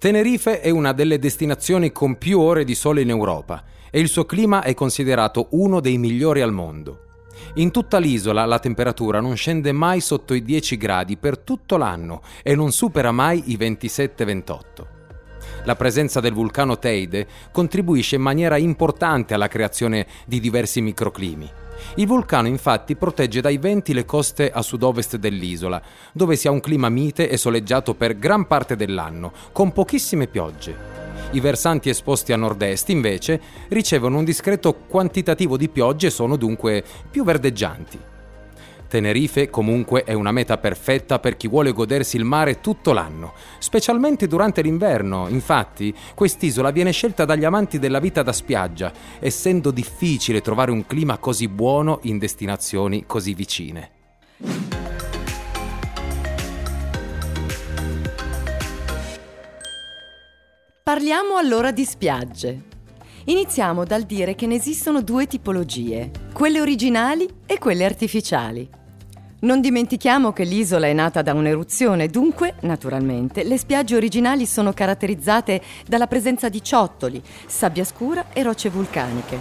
Tenerife 0.05 0.61
è 0.61 0.69
una 0.69 0.93
delle 0.93 1.19
destinazioni 1.19 1.91
con 1.91 2.19
più 2.19 2.39
ore 2.39 2.65
di 2.65 2.75
sole 2.75 3.01
in 3.01 3.09
Europa 3.09 3.65
e 3.91 4.01
il 4.01 4.09
suo 4.09 4.27
clima 4.27 4.61
è 4.63 4.75
considerato 4.75 5.47
uno 5.53 5.81
dei 5.81 5.97
migliori 5.97 6.43
al 6.43 6.53
mondo. 6.53 7.23
In 7.55 7.71
tutta 7.71 7.97
l'isola 7.97 8.45
la 8.45 8.59
temperatura 8.59 9.21
non 9.21 9.35
scende 9.35 9.73
mai 9.73 10.01
sotto 10.01 10.35
i 10.35 10.43
10 10.43 10.77
gradi 10.77 11.17
per 11.17 11.39
tutto 11.39 11.79
l'anno 11.79 12.21
e 12.43 12.55
non 12.55 12.71
supera 12.71 13.13
mai 13.13 13.45
i 13.47 13.57
27-28. 13.57 14.53
La 15.65 15.75
presenza 15.75 16.21
del 16.21 16.35
vulcano 16.35 16.79
Teide 16.79 17.27
contribuisce 17.51 18.17
in 18.17 18.23
maniera 18.23 18.59
importante 18.59 19.33
alla 19.33 19.49
creazione 19.49 20.07
di 20.27 20.39
diversi 20.39 20.83
microclimi. 20.83 21.51
Il 21.97 22.07
vulcano 22.07 22.49
infatti 22.49 22.97
protegge 22.97 23.41
dai 23.41 23.59
venti 23.59 23.93
le 23.93 24.05
coste 24.05 24.51
a 24.51 24.63
sud-ovest 24.63 25.17
dell'isola, 25.17 25.81
dove 26.13 26.37
si 26.37 26.49
ha 26.49 26.51
un 26.51 26.61
clima 26.61 26.89
mite 26.89 27.29
e 27.29 27.37
soleggiato 27.37 27.95
per 27.95 28.19
gran 28.19 28.47
parte 28.47 28.77
dell'anno, 28.77 29.33
con 29.53 29.73
pochissime 29.73 30.27
piogge. 30.27 31.03
I 31.33 31.41
versanti 31.41 31.89
esposti 31.89 32.33
a 32.33 32.37
nord-est, 32.37 32.91
invece, 32.91 33.41
ricevono 33.69 34.19
un 34.19 34.25
discreto 34.25 34.75
quantitativo 34.75 35.57
di 35.57 35.69
piogge 35.69 36.07
e 36.07 36.11
sono 36.11 36.37
dunque 36.37 36.85
più 37.11 37.25
verdeggianti. 37.25 37.99
Tenerife 38.95 39.51
comunque 39.51 40.05
è 40.05 40.13
una 40.13 40.31
meta 40.31 40.57
perfetta 40.57 41.19
per 41.19 41.37
chi 41.37 41.49
vuole 41.49 41.73
godersi 41.73 42.17
il 42.17 42.23
mare 42.23 42.61
tutto 42.61 42.93
l'anno, 42.93 43.33
specialmente 43.59 44.29
durante 44.29 44.63
l'inverno. 44.63 45.27
Infatti, 45.27 45.93
quest'isola 46.15 46.71
viene 46.71 46.93
scelta 46.93 47.25
dagli 47.25 47.45
amanti 47.45 47.81
della 47.81 47.99
vita 47.99 48.23
da 48.23 48.33
spiaggia, 48.33 48.93
essendo 49.19 49.73
difficile 49.73 50.43
trovare 50.43 50.71
un 50.71 50.87
clima 50.87 51.19
così 51.19 51.49
buono 51.49 51.99
in 52.03 52.19
destinazioni 52.19 53.03
così 53.05 53.35
vicine. 53.35 53.91
Parliamo 60.85 61.35
allora 61.37 61.73
di 61.73 61.85
spiagge. 61.85 62.63
Iniziamo 63.25 63.83
dal 63.83 64.05
dire 64.05 64.37
che 64.37 64.47
ne 64.47 64.55
esistono 64.55 65.03
due 65.03 65.27
tipologie, 65.27 66.13
quelle 66.33 66.61
originali 66.61 67.29
e 67.45 67.59
quelle 67.59 67.85
artificiali. 67.85 68.83
Non 69.45 69.61
dimentichiamo 69.61 70.33
che 70.33 70.45
l'isola 70.45 70.87
è 70.87 70.95
nata 70.95 71.21
da 71.21 71.35
un'eruzione, 71.35 72.09
dunque, 72.09 72.55
naturalmente, 72.61 73.45
le 73.45 73.59
spiagge 73.59 73.95
originali 73.95 74.47
sono 74.47 74.73
caratterizzate 74.73 75.61
dalla 75.87 76.07
presenza 76.07 76.49
di 76.49 76.63
ciottoli, 76.63 77.23
sabbia 77.45 77.85
scura 77.85 78.29
e 78.33 78.43
rocce 78.43 78.71
vulcaniche. 78.71 79.39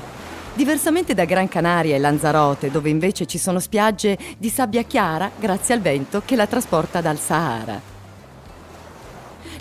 Diversamente 0.55 1.13
da 1.13 1.24
Gran 1.24 1.48
Canaria 1.48 1.95
e 1.95 2.00
Lanzarote, 2.00 2.69
dove 2.69 2.89
invece 2.89 3.25
ci 3.25 3.38
sono 3.38 3.60
spiagge 3.60 4.17
di 4.38 4.50
sabbia 4.50 4.81
chiara 4.81 5.31
grazie 5.39 5.74
al 5.74 5.79
vento 5.79 6.22
che 6.25 6.36
la 6.36 6.48
trasporta 6.48 7.00
dal 7.00 7.17
Sahara. 7.17 7.79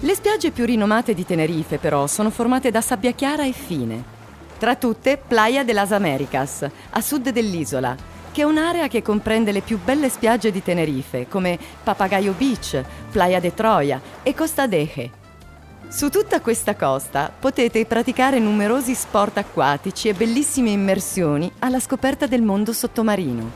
Le 0.00 0.14
spiagge 0.16 0.50
più 0.50 0.64
rinomate 0.64 1.14
di 1.14 1.24
Tenerife, 1.24 1.78
però, 1.78 2.08
sono 2.08 2.30
formate 2.30 2.72
da 2.72 2.80
sabbia 2.80 3.12
chiara 3.12 3.44
e 3.44 3.52
fine. 3.52 4.02
Tra 4.58 4.74
tutte, 4.74 5.22
Playa 5.24 5.62
de 5.62 5.72
las 5.72 5.92
Americas, 5.92 6.68
a 6.90 7.00
sud 7.00 7.30
dell'isola, 7.30 8.10
che 8.32 8.42
è 8.42 8.44
un'area 8.44 8.88
che 8.88 9.02
comprende 9.02 9.52
le 9.52 9.60
più 9.60 9.78
belle 9.78 10.08
spiagge 10.08 10.50
di 10.50 10.62
Tenerife, 10.62 11.28
come 11.28 11.58
Papagayo 11.84 12.32
Beach, 12.32 12.82
Playa 13.10 13.38
de 13.38 13.54
Troia 13.54 14.00
e 14.22 14.34
Costa 14.34 14.66
Deje. 14.66 15.10
Su 15.88 16.08
tutta 16.08 16.40
questa 16.40 16.74
costa 16.74 17.30
potete 17.38 17.84
praticare 17.84 18.38
numerosi 18.38 18.94
sport 18.94 19.36
acquatici 19.36 20.08
e 20.08 20.14
bellissime 20.14 20.70
immersioni 20.70 21.52
alla 21.58 21.80
scoperta 21.80 22.26
del 22.26 22.40
mondo 22.40 22.72
sottomarino. 22.72 23.50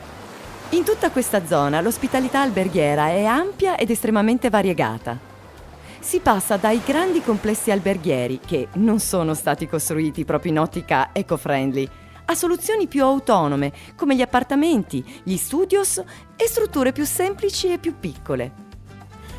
In 0.69 0.83
tutta 0.83 1.09
questa 1.09 1.47
zona 1.47 1.81
l'ospitalità 1.81 2.41
alberghiera 2.41 3.07
è 3.07 3.23
ampia 3.25 3.75
ed 3.75 3.89
estremamente 3.89 4.51
variegata. 4.51 5.17
Si 5.99 6.19
passa 6.19 6.57
dai 6.57 6.79
grandi 6.85 7.21
complessi 7.21 7.71
alberghieri, 7.71 8.39
che 8.45 8.67
non 8.73 8.99
sono 8.99 9.33
stati 9.33 9.67
costruiti 9.67 10.23
proprio 10.23 10.51
in 10.51 10.59
ottica 10.59 11.09
eco-friendly, 11.13 11.89
a 12.29 12.35
soluzioni 12.35 12.87
più 12.87 13.03
autonome, 13.03 13.71
come 13.95 14.15
gli 14.15 14.21
appartamenti, 14.21 15.03
gli 15.23 15.37
studios 15.37 15.97
e 16.35 16.47
strutture 16.47 16.91
più 16.91 17.05
semplici 17.05 17.71
e 17.71 17.77
più 17.77 17.95
piccole. 17.99 18.65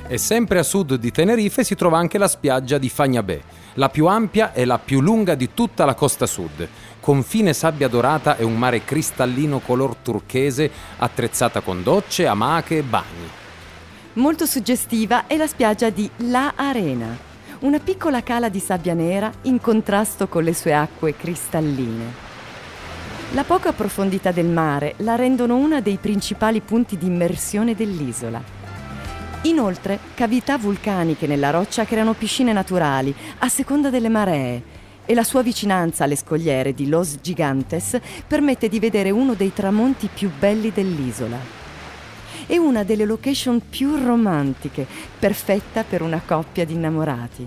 E 0.07 0.17
sempre 0.17 0.59
a 0.59 0.63
sud 0.63 0.95
di 0.95 1.11
Tenerife 1.11 1.65
si 1.65 1.75
trova 1.75 1.99
anche 1.99 2.17
la 2.17 2.29
spiaggia 2.29 2.79
di 2.79 2.89
Fagnabè, 2.89 3.41
la 3.75 3.91
più 3.91 4.07
ampia 4.07 4.55
e 4.55 4.65
la 4.65 4.79
più 4.79 5.03
lunga 5.03 5.35
di 5.35 5.51
tutta 5.53 5.85
la 5.85 5.95
costa 5.95 6.25
sud, 6.25 6.67
con 6.99 7.23
fine 7.23 7.53
sabbia 7.53 7.89
dorata 7.89 8.39
e 8.39 8.45
un 8.45 8.57
mare 8.57 8.85
cristallino 8.85 9.59
color 9.59 9.97
turchese 9.97 10.71
attrezzata 10.97 11.61
con 11.61 11.83
docce, 11.83 12.27
amache 12.27 12.79
e 12.79 12.83
bagni. 12.83 13.29
Molto 14.15 14.47
suggestiva 14.47 15.27
è 15.27 15.37
la 15.37 15.47
spiaggia 15.47 15.91
di 15.91 16.09
La 16.17 16.55
Arena, 16.57 17.15
una 17.61 17.79
piccola 17.79 18.23
cala 18.23 18.49
di 18.49 18.61
sabbia 18.61 18.95
nera 18.95 19.31
in 19.43 19.61
contrasto 19.61 20.27
con 20.27 20.43
le 20.43 20.55
sue 20.55 20.73
acque 20.73 21.15
cristalline. 21.15 22.28
La 23.33 23.45
poca 23.45 23.75
profondità 23.75 24.33
del 24.33 24.47
mare 24.47 24.95
la 24.99 25.15
rendono 25.15 25.57
uno 25.57 25.83
dei 25.83 25.99
principali 26.01 26.63
punti 26.63 26.97
di 26.97 27.05
immersione 27.05 27.75
dell'isola. 27.75 28.43
Inoltre, 29.43 29.99
cavità 30.15 30.57
vulcaniche 30.57 31.27
nella 31.27 31.51
roccia 31.51 31.85
creano 31.85 32.15
piscine 32.15 32.55
naturali 32.55 33.15
a 33.41 33.49
seconda 33.51 33.91
delle 33.91 34.09
maree 34.09 34.63
e 35.05 35.13
la 35.13 35.25
sua 35.25 35.43
vicinanza 35.43 36.05
alle 36.05 36.17
scogliere 36.17 36.73
di 36.73 36.89
Los 36.89 37.19
Gigantes 37.21 38.01
permette 38.27 38.67
di 38.67 38.81
vedere 38.81 39.11
uno 39.11 39.35
dei 39.35 39.53
tramonti 39.53 40.09
più 40.13 40.31
belli 40.39 40.73
dell'isola. 40.73 41.37
È 42.47 42.57
una 42.57 42.83
delle 42.83 43.05
location 43.05 43.61
più 43.69 43.95
romantiche, 44.03 44.87
perfetta 45.19 45.85
per 45.85 46.01
una 46.01 46.23
coppia 46.25 46.65
di 46.65 46.73
innamorati. 46.73 47.47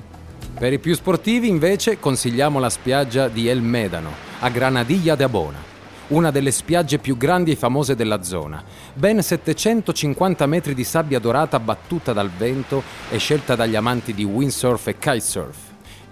Per 0.59 0.71
i 0.71 0.77
più 0.77 0.93
sportivi 0.93 1.47
invece 1.47 1.97
consigliamo 1.97 2.59
la 2.59 2.69
spiaggia 2.69 3.27
di 3.27 3.47
El 3.47 3.63
Medano, 3.63 4.11
a 4.41 4.49
Granadilla 4.49 5.15
de 5.15 5.23
Abona 5.23 5.69
una 6.11 6.31
delle 6.31 6.51
spiagge 6.51 6.97
più 6.99 7.17
grandi 7.17 7.51
e 7.51 7.55
famose 7.55 7.95
della 7.95 8.23
zona. 8.23 8.63
Ben 8.93 9.21
750 9.21 10.45
metri 10.45 10.73
di 10.73 10.83
sabbia 10.83 11.19
dorata 11.19 11.59
battuta 11.59 12.13
dal 12.13 12.29
vento 12.29 12.83
e 13.09 13.17
scelta 13.17 13.55
dagli 13.55 13.75
amanti 13.75 14.13
di 14.13 14.23
windsurf 14.23 14.87
e 14.87 14.97
kitesurf. 14.97 15.57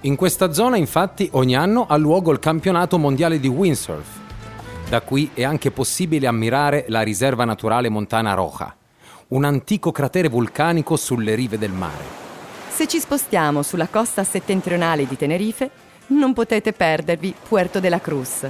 In 0.02 0.16
questa 0.16 0.54
zona 0.54 0.78
infatti 0.78 1.30
ogni 1.34 1.56
anno 1.56 1.86
ha 1.88 1.98
luogo 1.98 2.32
il 2.32 2.40
campionato 2.40 2.98
mondiale 2.98 3.40
di 3.40 3.48
windsurf. 3.48 4.08
Da 4.90 5.02
qui 5.02 5.32
è 5.34 5.44
anche 5.44 5.72
possibile 5.72 6.28
ammirare 6.28 6.86
la 6.88 7.02
riserva 7.02 7.44
naturale 7.44 7.90
montana 7.90 8.34
Roja, 8.34 8.74
un 9.30 9.44
antico 9.44 9.92
cratere 9.92 10.30
vulcanico 10.30 10.96
sulle 10.96 11.36
rive 11.36 11.58
del 11.58 11.72
mare. 11.72 12.28
Se 12.70 12.88
ci 12.88 13.00
spostiamo 13.00 13.62
sulla 13.62 13.88
costa 13.88 14.24
settentrionale 14.24 15.06
di 15.06 15.18
Tenerife, 15.18 15.70
non 16.08 16.34
potete 16.34 16.72
perdervi 16.72 17.36
Puerto 17.48 17.80
de 17.80 17.90
la 17.90 18.00
Cruz, 18.00 18.48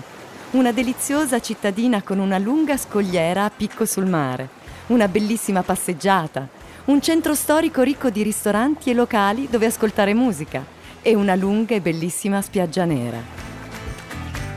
una 0.52 0.72
deliziosa 0.72 1.40
cittadina 1.40 2.02
con 2.02 2.18
una 2.18 2.40
lunga 2.40 2.76
scogliera 2.76 3.46
a 3.46 3.52
picco 3.56 3.86
sul 3.86 4.08
mare, 4.08 4.50
una 4.88 5.08
bellissima 5.08 5.62
passeggiata, 5.62 6.48
un 6.86 7.00
centro 7.02 7.36
storico 7.36 7.84
ricco 7.84 8.10
di 8.10 8.24
ristoranti 8.24 8.90
e 8.90 8.96
locali 8.96 9.48
dove 9.48 9.68
ascoltare 9.68 10.16
musica 10.16 10.66
e 11.04 11.14
una 11.14 11.36
lunga 11.36 11.76
e 11.76 11.82
bellissima 11.82 12.42
spiaggia 12.42 12.86
nera. 12.86 13.22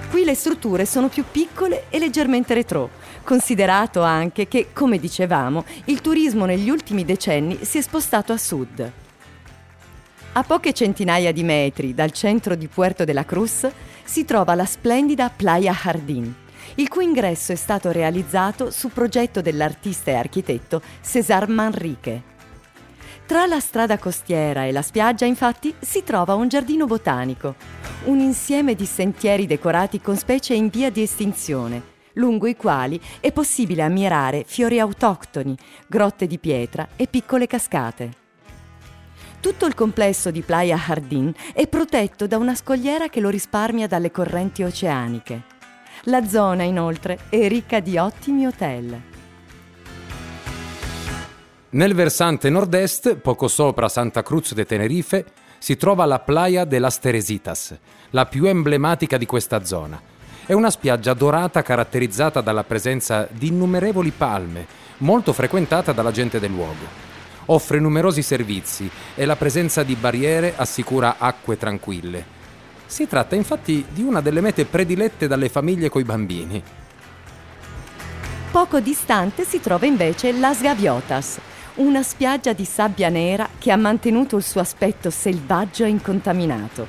Qui 0.08 0.24
le 0.24 0.34
strutture 0.34 0.86
sono 0.86 1.08
più 1.08 1.24
piccole 1.30 1.84
e 1.90 1.98
leggermente 1.98 2.54
retro, 2.54 2.88
considerato 3.22 4.00
anche 4.00 4.48
che, 4.48 4.68
come 4.72 4.98
dicevamo, 4.98 5.64
il 5.86 6.00
turismo 6.00 6.46
negli 6.46 6.70
ultimi 6.70 7.04
decenni 7.04 7.64
si 7.64 7.76
è 7.76 7.80
spostato 7.82 8.32
a 8.32 8.38
sud. 8.38 8.92
A 10.34 10.44
poche 10.44 10.72
centinaia 10.72 11.30
di 11.30 11.42
metri 11.42 11.92
dal 11.92 12.10
centro 12.10 12.54
di 12.54 12.66
Puerto 12.66 13.04
de 13.04 13.12
la 13.12 13.26
Cruz 13.26 13.68
si 14.02 14.24
trova 14.24 14.54
la 14.54 14.64
splendida 14.64 15.28
Playa 15.28 15.74
Jardín, 15.74 16.34
il 16.76 16.88
cui 16.88 17.04
ingresso 17.04 17.52
è 17.52 17.54
stato 17.54 17.92
realizzato 17.92 18.70
su 18.70 18.88
progetto 18.88 19.42
dell'artista 19.42 20.10
e 20.10 20.14
architetto 20.14 20.80
César 21.02 21.48
Manrique. 21.48 22.22
Tra 23.26 23.44
la 23.44 23.60
strada 23.60 23.98
costiera 23.98 24.64
e 24.64 24.72
la 24.72 24.80
spiaggia, 24.80 25.26
infatti, 25.26 25.74
si 25.78 26.02
trova 26.02 26.32
un 26.32 26.48
giardino 26.48 26.86
botanico, 26.86 27.54
un 28.04 28.18
insieme 28.18 28.74
di 28.74 28.86
sentieri 28.86 29.46
decorati 29.46 30.00
con 30.00 30.16
specie 30.16 30.54
in 30.54 30.70
via 30.70 30.90
di 30.90 31.02
estinzione, 31.02 31.82
lungo 32.14 32.46
i 32.46 32.56
quali 32.56 32.98
è 33.20 33.30
possibile 33.32 33.82
ammirare 33.82 34.44
fiori 34.46 34.80
autoctoni, 34.80 35.54
grotte 35.86 36.26
di 36.26 36.38
pietra 36.38 36.88
e 36.96 37.06
piccole 37.06 37.46
cascate. 37.46 38.21
Tutto 39.42 39.66
il 39.66 39.74
complesso 39.74 40.30
di 40.30 40.42
Playa 40.42 40.76
Jardín 40.76 41.34
è 41.52 41.66
protetto 41.66 42.28
da 42.28 42.36
una 42.36 42.54
scogliera 42.54 43.08
che 43.08 43.18
lo 43.18 43.28
risparmia 43.28 43.88
dalle 43.88 44.12
correnti 44.12 44.62
oceaniche. 44.62 45.42
La 46.02 46.28
zona, 46.28 46.62
inoltre, 46.62 47.18
è 47.28 47.48
ricca 47.48 47.80
di 47.80 47.98
ottimi 47.98 48.46
hotel. 48.46 49.00
Nel 51.70 51.92
versante 51.92 52.50
nord-est, 52.50 53.16
poco 53.16 53.48
sopra 53.48 53.88
Santa 53.88 54.22
Cruz 54.22 54.54
de 54.54 54.64
Tenerife, 54.64 55.24
si 55.58 55.76
trova 55.76 56.04
la 56.04 56.20
Playa 56.20 56.64
de 56.64 56.78
las 56.78 57.00
Teresitas, 57.00 57.76
la 58.10 58.26
più 58.26 58.44
emblematica 58.44 59.16
di 59.16 59.26
questa 59.26 59.64
zona. 59.64 60.00
È 60.46 60.52
una 60.52 60.70
spiaggia 60.70 61.14
dorata 61.14 61.62
caratterizzata 61.62 62.40
dalla 62.40 62.62
presenza 62.62 63.26
di 63.28 63.48
innumerevoli 63.48 64.12
palme, 64.12 64.66
molto 64.98 65.32
frequentata 65.32 65.90
dalla 65.90 66.12
gente 66.12 66.38
del 66.38 66.52
luogo 66.52 67.10
offre 67.46 67.78
numerosi 67.78 68.22
servizi 68.22 68.90
e 69.14 69.24
la 69.24 69.36
presenza 69.36 69.82
di 69.82 69.94
barriere 69.94 70.54
assicura 70.56 71.16
acque 71.18 71.56
tranquille. 71.56 72.40
Si 72.86 73.06
tratta 73.06 73.34
infatti 73.34 73.84
di 73.90 74.02
una 74.02 74.20
delle 74.20 74.40
mete 74.40 74.64
predilette 74.64 75.26
dalle 75.26 75.48
famiglie 75.48 75.88
coi 75.88 76.04
bambini. 76.04 76.62
Poco 78.50 78.80
distante 78.80 79.44
si 79.44 79.60
trova 79.60 79.86
invece 79.86 80.32
Las 80.32 80.60
Gaviotas, 80.60 81.40
una 81.76 82.02
spiaggia 82.02 82.52
di 82.52 82.66
sabbia 82.66 83.08
nera 83.08 83.48
che 83.58 83.72
ha 83.72 83.76
mantenuto 83.76 84.36
il 84.36 84.42
suo 84.42 84.60
aspetto 84.60 85.08
selvaggio 85.08 85.84
e 85.84 85.88
incontaminato. 85.88 86.86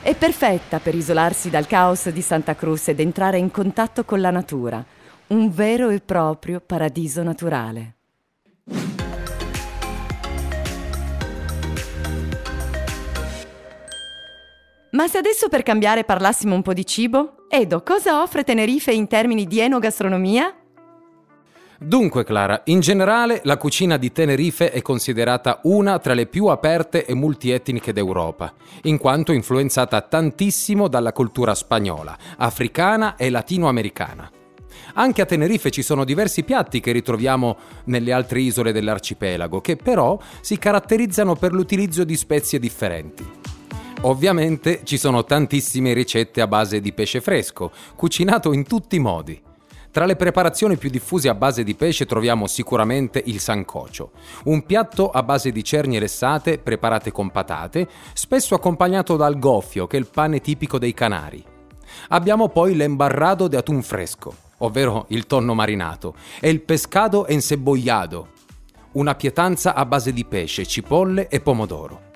È 0.00 0.14
perfetta 0.16 0.80
per 0.80 0.94
isolarsi 0.94 1.50
dal 1.50 1.66
caos 1.66 2.08
di 2.08 2.22
Santa 2.22 2.56
Cruz 2.56 2.88
ed 2.88 3.00
entrare 3.00 3.36
in 3.36 3.50
contatto 3.50 4.04
con 4.04 4.20
la 4.20 4.30
natura, 4.30 4.82
un 5.28 5.52
vero 5.52 5.90
e 5.90 6.00
proprio 6.00 6.60
paradiso 6.60 7.22
naturale. 7.22 7.96
Ma 14.92 15.08
se 15.08 15.16
adesso 15.16 15.48
per 15.48 15.62
cambiare 15.62 16.04
parlassimo 16.04 16.54
un 16.54 16.60
po' 16.60 16.74
di 16.74 16.84
cibo? 16.84 17.46
Edo, 17.48 17.82
cosa 17.82 18.20
offre 18.20 18.44
Tenerife 18.44 18.92
in 18.92 19.06
termini 19.06 19.46
di 19.46 19.58
enogastronomia? 19.58 20.54
Dunque 21.78 22.24
Clara, 22.24 22.60
in 22.66 22.80
generale 22.80 23.40
la 23.44 23.56
cucina 23.56 23.96
di 23.96 24.12
Tenerife 24.12 24.70
è 24.70 24.82
considerata 24.82 25.60
una 25.62 25.98
tra 25.98 26.12
le 26.12 26.26
più 26.26 26.46
aperte 26.46 27.06
e 27.06 27.14
multietniche 27.14 27.94
d'Europa, 27.94 28.52
in 28.82 28.98
quanto 28.98 29.32
influenzata 29.32 29.98
tantissimo 30.02 30.88
dalla 30.88 31.12
cultura 31.12 31.54
spagnola, 31.54 32.16
africana 32.36 33.16
e 33.16 33.30
latinoamericana. 33.30 34.30
Anche 34.94 35.22
a 35.22 35.26
Tenerife 35.26 35.70
ci 35.70 35.82
sono 35.82 36.04
diversi 36.04 36.42
piatti 36.42 36.80
che 36.80 36.92
ritroviamo 36.92 37.56
nelle 37.84 38.12
altre 38.12 38.40
isole 38.40 38.72
dell'arcipelago, 38.72 39.62
che 39.62 39.76
però 39.76 40.18
si 40.42 40.58
caratterizzano 40.58 41.34
per 41.34 41.52
l'utilizzo 41.52 42.04
di 42.04 42.14
spezie 42.14 42.58
differenti. 42.58 43.41
Ovviamente 44.04 44.80
ci 44.82 44.98
sono 44.98 45.22
tantissime 45.22 45.92
ricette 45.92 46.40
a 46.40 46.48
base 46.48 46.80
di 46.80 46.92
pesce 46.92 47.20
fresco, 47.20 47.70
cucinato 47.94 48.52
in 48.52 48.66
tutti 48.66 48.96
i 48.96 48.98
modi. 48.98 49.40
Tra 49.92 50.06
le 50.06 50.16
preparazioni 50.16 50.76
più 50.76 50.90
diffuse 50.90 51.28
a 51.28 51.34
base 51.34 51.62
di 51.62 51.76
pesce 51.76 52.04
troviamo 52.04 52.48
sicuramente 52.48 53.22
il 53.26 53.38
sancocio, 53.38 54.10
un 54.44 54.66
piatto 54.66 55.10
a 55.10 55.22
base 55.22 55.52
di 55.52 55.62
cernie 55.62 56.00
lessate 56.00 56.58
preparate 56.58 57.12
con 57.12 57.30
patate, 57.30 57.86
spesso 58.12 58.56
accompagnato 58.56 59.14
dal 59.14 59.38
goffio, 59.38 59.86
che 59.86 59.98
è 59.98 60.00
il 60.00 60.08
pane 60.08 60.40
tipico 60.40 60.78
dei 60.78 60.94
Canari. 60.94 61.44
Abbiamo 62.08 62.48
poi 62.48 62.74
l'embarrado 62.74 63.46
de 63.46 63.56
atún 63.56 63.82
fresco, 63.82 64.34
ovvero 64.58 65.04
il 65.10 65.26
tonno 65.26 65.54
marinato, 65.54 66.16
e 66.40 66.50
il 66.50 66.60
pescado 66.60 67.28
encebollado, 67.28 68.30
una 68.92 69.14
pietanza 69.14 69.74
a 69.74 69.86
base 69.86 70.12
di 70.12 70.24
pesce, 70.24 70.66
cipolle 70.66 71.28
e 71.28 71.38
pomodoro 71.38 72.10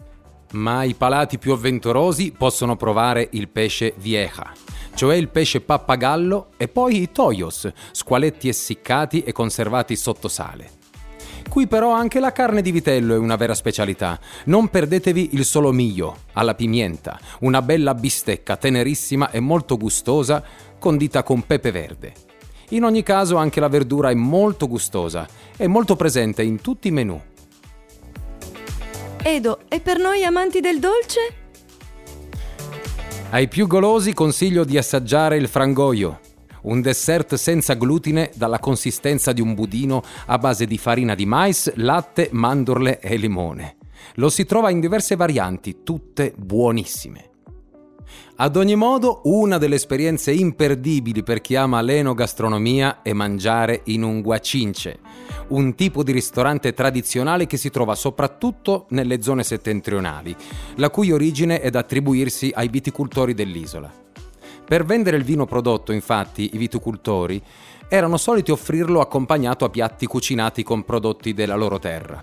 ma 0.53 0.83
i 0.85 0.95
palati 0.95 1.39
più 1.39 1.53
avventurosi 1.53 2.33
possono 2.37 2.77
provare 2.77 3.29
il 3.33 3.49
pesce 3.49 3.95
vieja, 3.99 4.53
cioè 4.95 5.17
il 5.17 5.29
pesce 5.29 5.61
pappagallo 5.61 6.49
e 6.57 6.69
poi 6.69 7.03
i 7.03 7.13
toyos, 7.13 7.71
squaletti 7.93 8.49
essiccati 8.49 9.23
e 9.23 9.33
conservati 9.33 9.97
sotto 9.97 10.29
sale. 10.29 10.71
Qui 11.49 11.67
però 11.67 11.93
anche 11.93 12.21
la 12.21 12.33
carne 12.33 12.61
di 12.61 12.71
vitello 12.71 13.15
è 13.15 13.19
una 13.19 13.37
vera 13.37 13.55
specialità. 13.55 14.19
Non 14.47 14.69
perdetevi 14.69 15.31
il 15.33 15.45
solomillo 15.45 16.17
alla 16.33 16.55
pimienta, 16.55 17.19
una 17.41 17.63
bella 17.63 17.95
bistecca 17.95 18.57
tenerissima 18.57 19.31
e 19.31 19.41
molto 19.41 19.77
gustosa 19.77 20.43
condita 20.79 21.23
con 21.23 21.47
pepe 21.47 21.71
verde. 21.71 22.13
In 22.71 22.85
ogni 22.85 23.03
caso 23.03 23.37
anche 23.37 23.61
la 23.61 23.69
verdura 23.69 24.11
è 24.11 24.15
molto 24.15 24.67
gustosa 24.67 25.27
e 25.57 25.67
molto 25.69 25.95
presente 25.95 26.43
in 26.43 26.61
tutti 26.61 26.89
i 26.89 26.91
menù. 26.93 27.21
Edo, 29.29 29.63
e 29.67 29.81
per 29.81 29.99
noi 29.99 30.23
amanti 30.23 30.61
del 30.61 30.79
dolce? 30.79 31.21
Ai 33.31 33.49
più 33.49 33.67
golosi 33.67 34.15
consiglio 34.15 34.63
di 34.63 34.79
assaggiare 34.79 35.37
il 35.37 35.49
frangoio, 35.49 36.21
un 36.63 36.81
dessert 36.81 37.35
senza 37.35 37.75
glutine 37.75 38.31
dalla 38.37 38.61
consistenza 38.61 39.33
di 39.33 39.41
un 39.41 39.55
budino 39.55 40.01
a 40.27 40.39
base 40.39 40.65
di 40.65 40.79
farina 40.79 41.17
di 41.17 41.27
mais, 41.27 41.73
latte, 41.75 42.29
mandorle 42.31 43.01
e 43.01 43.17
limone. 43.17 43.79
Lo 44.15 44.29
si 44.29 44.45
trova 44.45 44.71
in 44.71 44.79
diverse 44.79 45.17
varianti, 45.17 45.83
tutte 45.83 46.33
buonissime. 46.37 47.31
Ad 48.37 48.55
ogni 48.55 48.77
modo, 48.77 49.23
una 49.25 49.59
delle 49.59 49.75
esperienze 49.75 50.31
imperdibili 50.31 51.25
per 51.25 51.41
chi 51.41 51.57
ama 51.57 51.81
l'enogastronomia 51.81 53.03
è 53.03 53.13
mangiare 53.13 53.81
in 53.87 54.05
un 54.05 54.21
guacince, 54.21 55.01
un 55.49 55.75
tipo 55.75 56.03
di 56.03 56.13
ristorante 56.13 56.73
tradizionale 56.73 57.47
che 57.47 57.57
si 57.57 57.71
trova 57.71 57.95
soprattutto 57.95 58.87
nelle 58.91 59.23
zone 59.23 59.43
settentrionali, 59.43 60.35
la 60.77 60.91
cui 60.91 61.13
origine 61.13 61.61
è 61.61 61.71
da 61.71 61.81
attribuirsi 61.81 62.53
ai 62.55 62.69
viticoltori 62.69 63.35
dell'isola. 63.35 63.93
Per 64.67 64.85
vendere 64.85 65.17
il 65.17 65.25
vino 65.25 65.47
prodotto, 65.47 65.93
infatti, 65.93 66.51
i 66.55 66.59
viticoltori 66.59 67.41
erano 67.89 68.17
soliti 68.17 68.51
offrirlo 68.51 69.01
accompagnato 69.01 69.65
a 69.65 69.71
piatti 69.71 70.07
cucinati 70.07 70.63
con 70.63 70.85
prodotti 70.85 71.35
della 71.35 71.55
loro 71.55 71.79
terra 71.79 72.21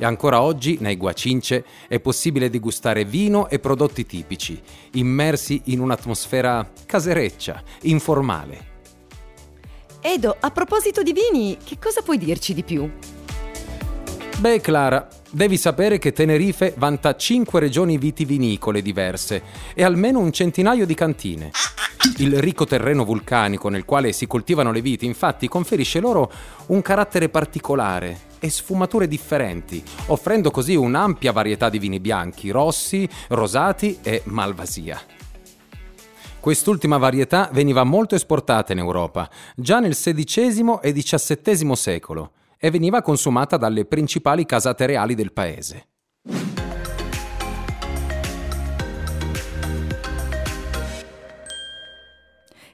e 0.00 0.04
ancora 0.04 0.40
oggi 0.40 0.78
nei 0.80 0.96
Guacince 0.96 1.64
è 1.88 1.98
possibile 1.98 2.50
degustare 2.50 3.04
vino 3.04 3.48
e 3.48 3.58
prodotti 3.58 4.06
tipici, 4.06 4.60
immersi 4.92 5.60
in 5.64 5.80
un'atmosfera 5.80 6.70
casereccia, 6.86 7.60
informale. 7.82 8.67
Edo, 10.10 10.34
a 10.40 10.50
proposito 10.50 11.02
di 11.02 11.12
vini, 11.12 11.58
che 11.62 11.76
cosa 11.78 12.00
puoi 12.00 12.16
dirci 12.16 12.54
di 12.54 12.62
più? 12.62 12.90
Beh, 14.38 14.58
Clara, 14.62 15.06
devi 15.28 15.58
sapere 15.58 15.98
che 15.98 16.14
Tenerife 16.14 16.72
vanta 16.78 17.14
5 17.14 17.60
regioni 17.60 17.98
vitivinicole 17.98 18.80
diverse 18.80 19.42
e 19.74 19.84
almeno 19.84 20.20
un 20.20 20.32
centinaio 20.32 20.86
di 20.86 20.94
cantine. 20.94 21.50
Il 22.16 22.40
ricco 22.40 22.64
terreno 22.64 23.04
vulcanico 23.04 23.68
nel 23.68 23.84
quale 23.84 24.12
si 24.12 24.26
coltivano 24.26 24.72
le 24.72 24.80
viti, 24.80 25.04
infatti, 25.04 25.46
conferisce 25.46 26.00
loro 26.00 26.32
un 26.68 26.80
carattere 26.80 27.28
particolare 27.28 28.18
e 28.38 28.48
sfumature 28.48 29.08
differenti, 29.08 29.82
offrendo 30.06 30.50
così 30.50 30.74
un'ampia 30.74 31.32
varietà 31.32 31.68
di 31.68 31.78
vini 31.78 32.00
bianchi, 32.00 32.48
rossi, 32.48 33.06
rosati 33.28 33.98
e 34.00 34.22
malvasia. 34.24 35.17
Quest'ultima 36.48 36.96
varietà 36.96 37.50
veniva 37.52 37.84
molto 37.84 38.14
esportata 38.14 38.72
in 38.72 38.78
Europa, 38.78 39.28
già 39.54 39.80
nel 39.80 39.94
XVI 39.94 40.78
e 40.80 40.92
XVII 40.94 41.76
secolo, 41.76 42.30
e 42.56 42.70
veniva 42.70 43.02
consumata 43.02 43.58
dalle 43.58 43.84
principali 43.84 44.46
casate 44.46 44.86
reali 44.86 45.14
del 45.14 45.34
paese. 45.34 45.88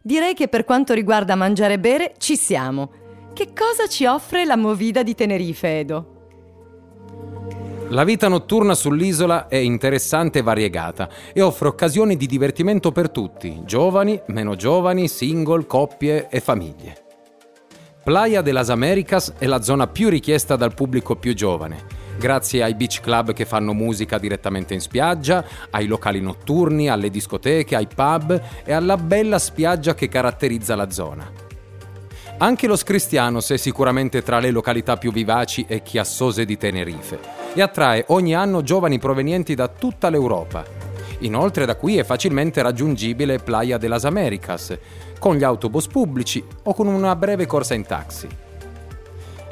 Direi 0.00 0.34
che 0.34 0.46
per 0.46 0.62
quanto 0.62 0.94
riguarda 0.94 1.34
mangiare 1.34 1.72
e 1.72 1.80
bere 1.80 2.14
ci 2.18 2.36
siamo. 2.36 2.92
Che 3.32 3.52
cosa 3.52 3.88
ci 3.88 4.06
offre 4.06 4.44
la 4.44 4.54
Movida 4.54 5.02
di 5.02 5.16
Tenerife, 5.16 5.80
Edo? 5.80 6.13
La 7.88 8.02
vita 8.02 8.28
notturna 8.28 8.74
sull'isola 8.74 9.46
è 9.46 9.56
interessante 9.56 10.40
e 10.40 10.42
variegata 10.42 11.08
e 11.32 11.42
offre 11.42 11.68
occasioni 11.68 12.16
di 12.16 12.26
divertimento 12.26 12.90
per 12.92 13.10
tutti, 13.10 13.62
giovani, 13.64 14.20
meno 14.28 14.56
giovani, 14.56 15.06
single, 15.06 15.66
coppie 15.66 16.28
e 16.28 16.40
famiglie. 16.40 17.04
Playa 18.02 18.42
de 18.42 18.52
las 18.52 18.70
Americas 18.70 19.34
è 19.38 19.46
la 19.46 19.62
zona 19.62 19.86
più 19.86 20.08
richiesta 20.08 20.56
dal 20.56 20.74
pubblico 20.74 21.14
più 21.16 21.34
giovane, 21.34 21.84
grazie 22.18 22.62
ai 22.62 22.74
beach 22.74 23.00
club 23.00 23.32
che 23.32 23.44
fanno 23.44 23.72
musica 23.72 24.18
direttamente 24.18 24.74
in 24.74 24.80
spiaggia, 24.80 25.44
ai 25.70 25.86
locali 25.86 26.20
notturni, 26.20 26.88
alle 26.88 27.10
discoteche, 27.10 27.76
ai 27.76 27.86
pub 27.86 28.40
e 28.64 28.72
alla 28.72 28.96
bella 28.96 29.38
spiaggia 29.38 29.94
che 29.94 30.08
caratterizza 30.08 30.74
la 30.74 30.90
zona. 30.90 31.43
Anche 32.36 32.66
Los 32.66 32.82
Cristianos 32.82 33.50
è 33.50 33.56
sicuramente 33.56 34.22
tra 34.22 34.40
le 34.40 34.50
località 34.50 34.96
più 34.96 35.12
vivaci 35.12 35.64
e 35.68 35.82
chiassose 35.82 36.44
di 36.44 36.56
Tenerife 36.56 37.18
e 37.54 37.62
attrae 37.62 38.04
ogni 38.08 38.34
anno 38.34 38.62
giovani 38.62 38.98
provenienti 38.98 39.54
da 39.54 39.68
tutta 39.68 40.10
l'Europa. 40.10 40.64
Inoltre 41.20 41.64
da 41.64 41.76
qui 41.76 41.96
è 41.96 42.02
facilmente 42.02 42.60
raggiungibile 42.60 43.38
Playa 43.38 43.78
de 43.78 43.86
las 43.86 44.04
Americas, 44.04 44.76
con 45.20 45.36
gli 45.36 45.44
autobus 45.44 45.86
pubblici 45.86 46.44
o 46.64 46.74
con 46.74 46.88
una 46.88 47.14
breve 47.14 47.46
corsa 47.46 47.74
in 47.74 47.86
taxi. 47.86 48.28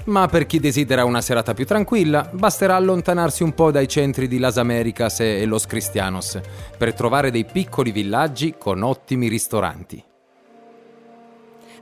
Ma 0.06 0.26
per 0.26 0.46
chi 0.46 0.58
desidera 0.58 1.04
una 1.04 1.20
serata 1.20 1.54
più 1.54 1.64
tranquilla, 1.64 2.28
basterà 2.32 2.74
allontanarsi 2.74 3.44
un 3.44 3.54
po' 3.54 3.70
dai 3.70 3.86
centri 3.86 4.26
di 4.26 4.38
Las 4.38 4.58
Americas 4.58 5.20
e 5.20 5.46
Los 5.46 5.66
Cristianos 5.66 6.40
per 6.76 6.92
trovare 6.94 7.30
dei 7.30 7.44
piccoli 7.44 7.92
villaggi 7.92 8.56
con 8.58 8.82
ottimi 8.82 9.28
ristoranti. 9.28 10.10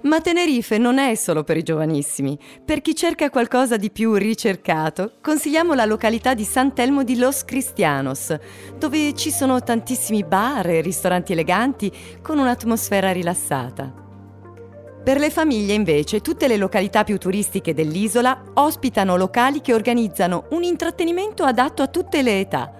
Ma 0.02 0.20
Tenerife 0.22 0.78
non 0.78 0.98
è 0.98 1.14
solo 1.14 1.44
per 1.44 1.58
i 1.58 1.62
giovanissimi. 1.62 2.38
Per 2.64 2.80
chi 2.80 2.94
cerca 2.94 3.28
qualcosa 3.28 3.76
di 3.76 3.90
più 3.90 4.14
ricercato, 4.14 5.12
consigliamo 5.20 5.74
la 5.74 5.84
località 5.84 6.32
di 6.32 6.44
Sant'Elmo 6.44 7.04
di 7.04 7.18
Los 7.18 7.44
Cristianos, 7.44 8.34
dove 8.78 9.14
ci 9.14 9.30
sono 9.30 9.62
tantissimi 9.62 10.24
bar 10.24 10.68
e 10.68 10.80
ristoranti 10.80 11.32
eleganti 11.32 11.92
con 12.22 12.38
un'atmosfera 12.38 13.12
rilassata. 13.12 13.92
Per 15.04 15.18
le 15.18 15.30
famiglie 15.30 15.74
invece 15.74 16.20
tutte 16.20 16.48
le 16.48 16.56
località 16.56 17.04
più 17.04 17.18
turistiche 17.18 17.74
dell'isola 17.74 18.42
ospitano 18.54 19.16
locali 19.16 19.60
che 19.60 19.74
organizzano 19.74 20.46
un 20.50 20.62
intrattenimento 20.62 21.42
adatto 21.44 21.82
a 21.82 21.88
tutte 21.88 22.22
le 22.22 22.40
età 22.40 22.79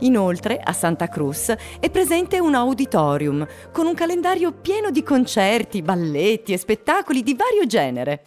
Inoltre, 0.00 0.60
a 0.62 0.72
Santa 0.72 1.08
Cruz 1.08 1.54
è 1.80 1.90
presente 1.90 2.38
un 2.38 2.54
auditorium 2.54 3.46
con 3.72 3.86
un 3.86 3.94
calendario 3.94 4.52
pieno 4.52 4.90
di 4.90 5.02
concerti, 5.02 5.82
balletti 5.82 6.52
e 6.52 6.58
spettacoli 6.58 7.22
di 7.22 7.34
vario 7.34 7.66
genere. 7.66 8.22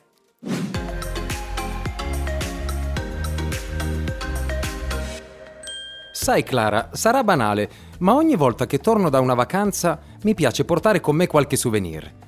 Sai 6.12 6.44
Clara, 6.44 6.90
sarà 6.94 7.24
banale, 7.24 7.70
ma 8.00 8.14
ogni 8.14 8.36
volta 8.36 8.68
che 8.68 8.78
torno 8.78 9.10
da 9.10 9.20
una 9.20 9.34
vacanza 9.34 10.00
mi 10.24 10.36
piace 10.36 10.66
portare 10.66 11.00
con 11.00 11.16
me 11.16 11.26
qualche 11.26 11.56
souvenir 11.56 12.22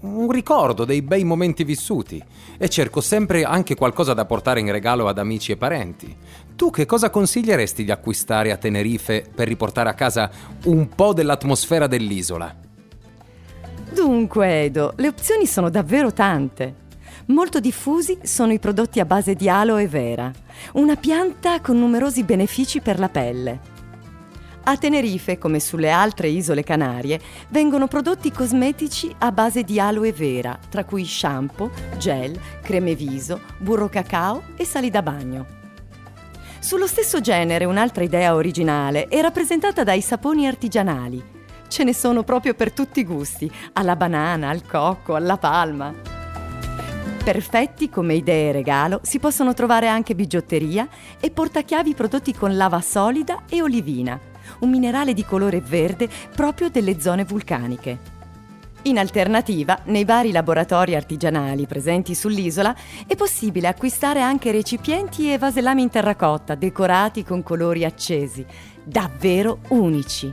un 0.00 0.30
ricordo 0.30 0.84
dei 0.84 1.02
bei 1.02 1.24
momenti 1.24 1.64
vissuti 1.64 2.22
e 2.56 2.68
cerco 2.68 3.00
sempre 3.00 3.42
anche 3.42 3.74
qualcosa 3.74 4.14
da 4.14 4.24
portare 4.26 4.60
in 4.60 4.70
regalo 4.70 5.08
ad 5.08 5.18
amici 5.18 5.52
e 5.52 5.56
parenti. 5.56 6.16
Tu 6.58 6.70
che 6.70 6.86
cosa 6.86 7.08
consiglieresti 7.08 7.84
di 7.84 7.92
acquistare 7.92 8.50
a 8.50 8.56
Tenerife 8.56 9.24
per 9.32 9.46
riportare 9.46 9.90
a 9.90 9.94
casa 9.94 10.28
un 10.64 10.88
po' 10.88 11.12
dell'atmosfera 11.12 11.86
dell'isola? 11.86 12.52
Dunque, 13.92 14.64
Edo, 14.64 14.92
le 14.96 15.06
opzioni 15.06 15.46
sono 15.46 15.70
davvero 15.70 16.12
tante. 16.12 16.74
Molto 17.26 17.60
diffusi 17.60 18.18
sono 18.22 18.52
i 18.52 18.58
prodotti 18.58 18.98
a 18.98 19.04
base 19.04 19.34
di 19.34 19.48
aloe 19.48 19.86
vera, 19.86 20.32
una 20.72 20.96
pianta 20.96 21.60
con 21.60 21.78
numerosi 21.78 22.24
benefici 22.24 22.80
per 22.80 22.98
la 22.98 23.08
pelle. 23.08 23.60
A 24.64 24.76
Tenerife, 24.76 25.38
come 25.38 25.60
sulle 25.60 25.90
altre 25.90 26.26
isole 26.26 26.64
Canarie, 26.64 27.20
vengono 27.50 27.86
prodotti 27.86 28.32
cosmetici 28.32 29.14
a 29.18 29.30
base 29.30 29.62
di 29.62 29.78
aloe 29.78 30.12
vera, 30.12 30.58
tra 30.68 30.82
cui 30.82 31.04
shampoo, 31.04 31.70
gel, 31.98 32.36
creme 32.62 32.96
viso, 32.96 33.42
burro 33.58 33.88
cacao 33.88 34.42
e 34.56 34.64
sali 34.64 34.90
da 34.90 35.02
bagno. 35.02 35.57
Sullo 36.60 36.86
stesso 36.86 37.20
genere 37.20 37.64
un'altra 37.64 38.02
idea 38.02 38.34
originale 38.34 39.06
è 39.06 39.20
rappresentata 39.20 39.84
dai 39.84 40.00
saponi 40.00 40.46
artigianali. 40.46 41.22
Ce 41.68 41.84
ne 41.84 41.94
sono 41.94 42.24
proprio 42.24 42.54
per 42.54 42.72
tutti 42.72 43.00
i 43.00 43.04
gusti, 43.04 43.50
alla 43.74 43.96
banana, 43.96 44.48
al 44.48 44.66
cocco, 44.66 45.14
alla 45.14 45.36
palma. 45.36 45.94
Perfetti 47.22 47.88
come 47.88 48.14
idee 48.14 48.52
regalo 48.52 49.00
si 49.02 49.18
possono 49.18 49.54
trovare 49.54 49.86
anche 49.86 50.14
bigiotteria 50.14 50.88
e 51.20 51.30
portachiavi 51.30 51.94
prodotti 51.94 52.34
con 52.34 52.56
lava 52.56 52.80
solida 52.80 53.44
e 53.48 53.62
olivina 53.62 54.18
un 54.60 54.70
minerale 54.70 55.12
di 55.12 55.24
colore 55.24 55.60
verde 55.60 56.08
proprio 56.34 56.70
delle 56.70 57.00
zone 57.00 57.24
vulcaniche. 57.24 58.16
In 58.88 58.98
alternativa, 58.98 59.78
nei 59.84 60.06
vari 60.06 60.32
laboratori 60.32 60.94
artigianali 60.94 61.66
presenti 61.66 62.14
sull'isola 62.14 62.74
è 63.06 63.16
possibile 63.16 63.68
acquistare 63.68 64.22
anche 64.22 64.50
recipienti 64.50 65.30
e 65.30 65.36
vasellami 65.36 65.82
in 65.82 65.90
terracotta 65.90 66.54
decorati 66.54 67.22
con 67.22 67.42
colori 67.42 67.84
accesi, 67.84 68.46
davvero 68.82 69.58
unici. 69.68 70.32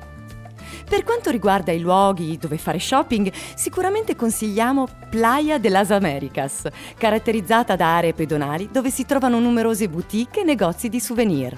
Per 0.89 1.03
quanto 1.03 1.31
riguarda 1.31 1.73
i 1.73 1.81
luoghi 1.81 2.37
dove 2.37 2.57
fare 2.57 2.79
shopping, 2.79 3.29
sicuramente 3.55 4.15
consigliamo 4.15 4.87
Playa 5.09 5.57
de 5.57 5.69
las 5.69 5.91
Americas, 5.91 6.65
caratterizzata 6.97 7.75
da 7.75 7.97
aree 7.97 8.13
pedonali 8.13 8.69
dove 8.71 8.89
si 8.89 9.05
trovano 9.05 9.37
numerose 9.37 9.89
boutique 9.89 10.39
e 10.41 10.45
negozi 10.45 10.87
di 10.87 11.01
souvenir. 11.01 11.57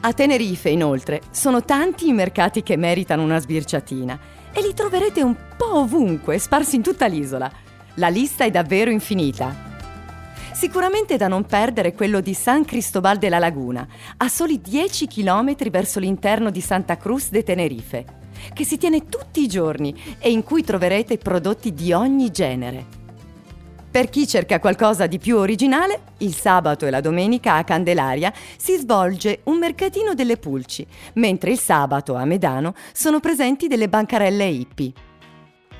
A 0.00 0.12
Tenerife, 0.14 0.70
inoltre, 0.70 1.20
sono 1.32 1.62
tanti 1.64 2.08
i 2.08 2.14
mercati 2.14 2.62
che 2.62 2.78
meritano 2.78 3.22
una 3.22 3.38
sbirciatina 3.38 4.35
e 4.56 4.62
li 4.62 4.72
troverete 4.72 5.22
un 5.22 5.36
po' 5.54 5.80
ovunque, 5.80 6.38
sparsi 6.38 6.76
in 6.76 6.82
tutta 6.82 7.04
l'isola. 7.04 7.52
La 7.96 8.08
lista 8.08 8.44
è 8.44 8.50
davvero 8.50 8.90
infinita. 8.90 9.54
Sicuramente 10.54 11.18
da 11.18 11.28
non 11.28 11.44
perdere 11.44 11.92
quello 11.92 12.20
di 12.20 12.32
San 12.32 12.64
Cristobal 12.64 13.18
de 13.18 13.28
la 13.28 13.38
Laguna, 13.38 13.86
a 14.16 14.28
soli 14.28 14.58
10 14.62 15.08
km 15.08 15.68
verso 15.68 16.00
l'interno 16.00 16.48
di 16.48 16.62
Santa 16.62 16.96
Cruz 16.96 17.28
de 17.28 17.42
Tenerife, 17.42 18.04
che 18.54 18.64
si 18.64 18.78
tiene 18.78 19.04
tutti 19.04 19.42
i 19.42 19.46
giorni 19.46 19.94
e 20.18 20.30
in 20.30 20.42
cui 20.42 20.64
troverete 20.64 21.18
prodotti 21.18 21.74
di 21.74 21.92
ogni 21.92 22.30
genere. 22.30 22.95
Per 23.96 24.10
chi 24.10 24.28
cerca 24.28 24.60
qualcosa 24.60 25.06
di 25.06 25.18
più 25.18 25.38
originale, 25.38 26.00
il 26.18 26.34
sabato 26.34 26.84
e 26.84 26.90
la 26.90 27.00
domenica 27.00 27.54
a 27.54 27.64
Candelaria 27.64 28.30
si 28.58 28.76
svolge 28.76 29.40
un 29.44 29.56
mercatino 29.56 30.12
delle 30.12 30.36
pulci, 30.36 30.86
mentre 31.14 31.52
il 31.52 31.58
sabato 31.58 32.14
a 32.14 32.26
Medano 32.26 32.74
sono 32.92 33.20
presenti 33.20 33.68
delle 33.68 33.88
bancarelle 33.88 34.44
hippie. 34.44 34.92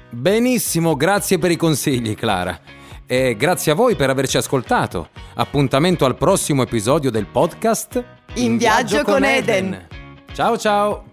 Benissimo, 0.08 0.96
grazie 0.96 1.36
per 1.36 1.50
i 1.50 1.56
consigli, 1.56 2.14
Clara. 2.14 2.58
E 3.04 3.36
grazie 3.36 3.72
a 3.72 3.74
voi 3.74 3.96
per 3.96 4.08
averci 4.08 4.38
ascoltato. 4.38 5.10
Appuntamento 5.34 6.06
al 6.06 6.16
prossimo 6.16 6.62
episodio 6.62 7.10
del 7.10 7.26
podcast 7.26 8.02
In, 8.36 8.56
viaggio, 8.56 9.02
con 9.02 9.24
Eden. 9.24 9.88
Ciao 10.32 10.56
ciao! 10.56 11.05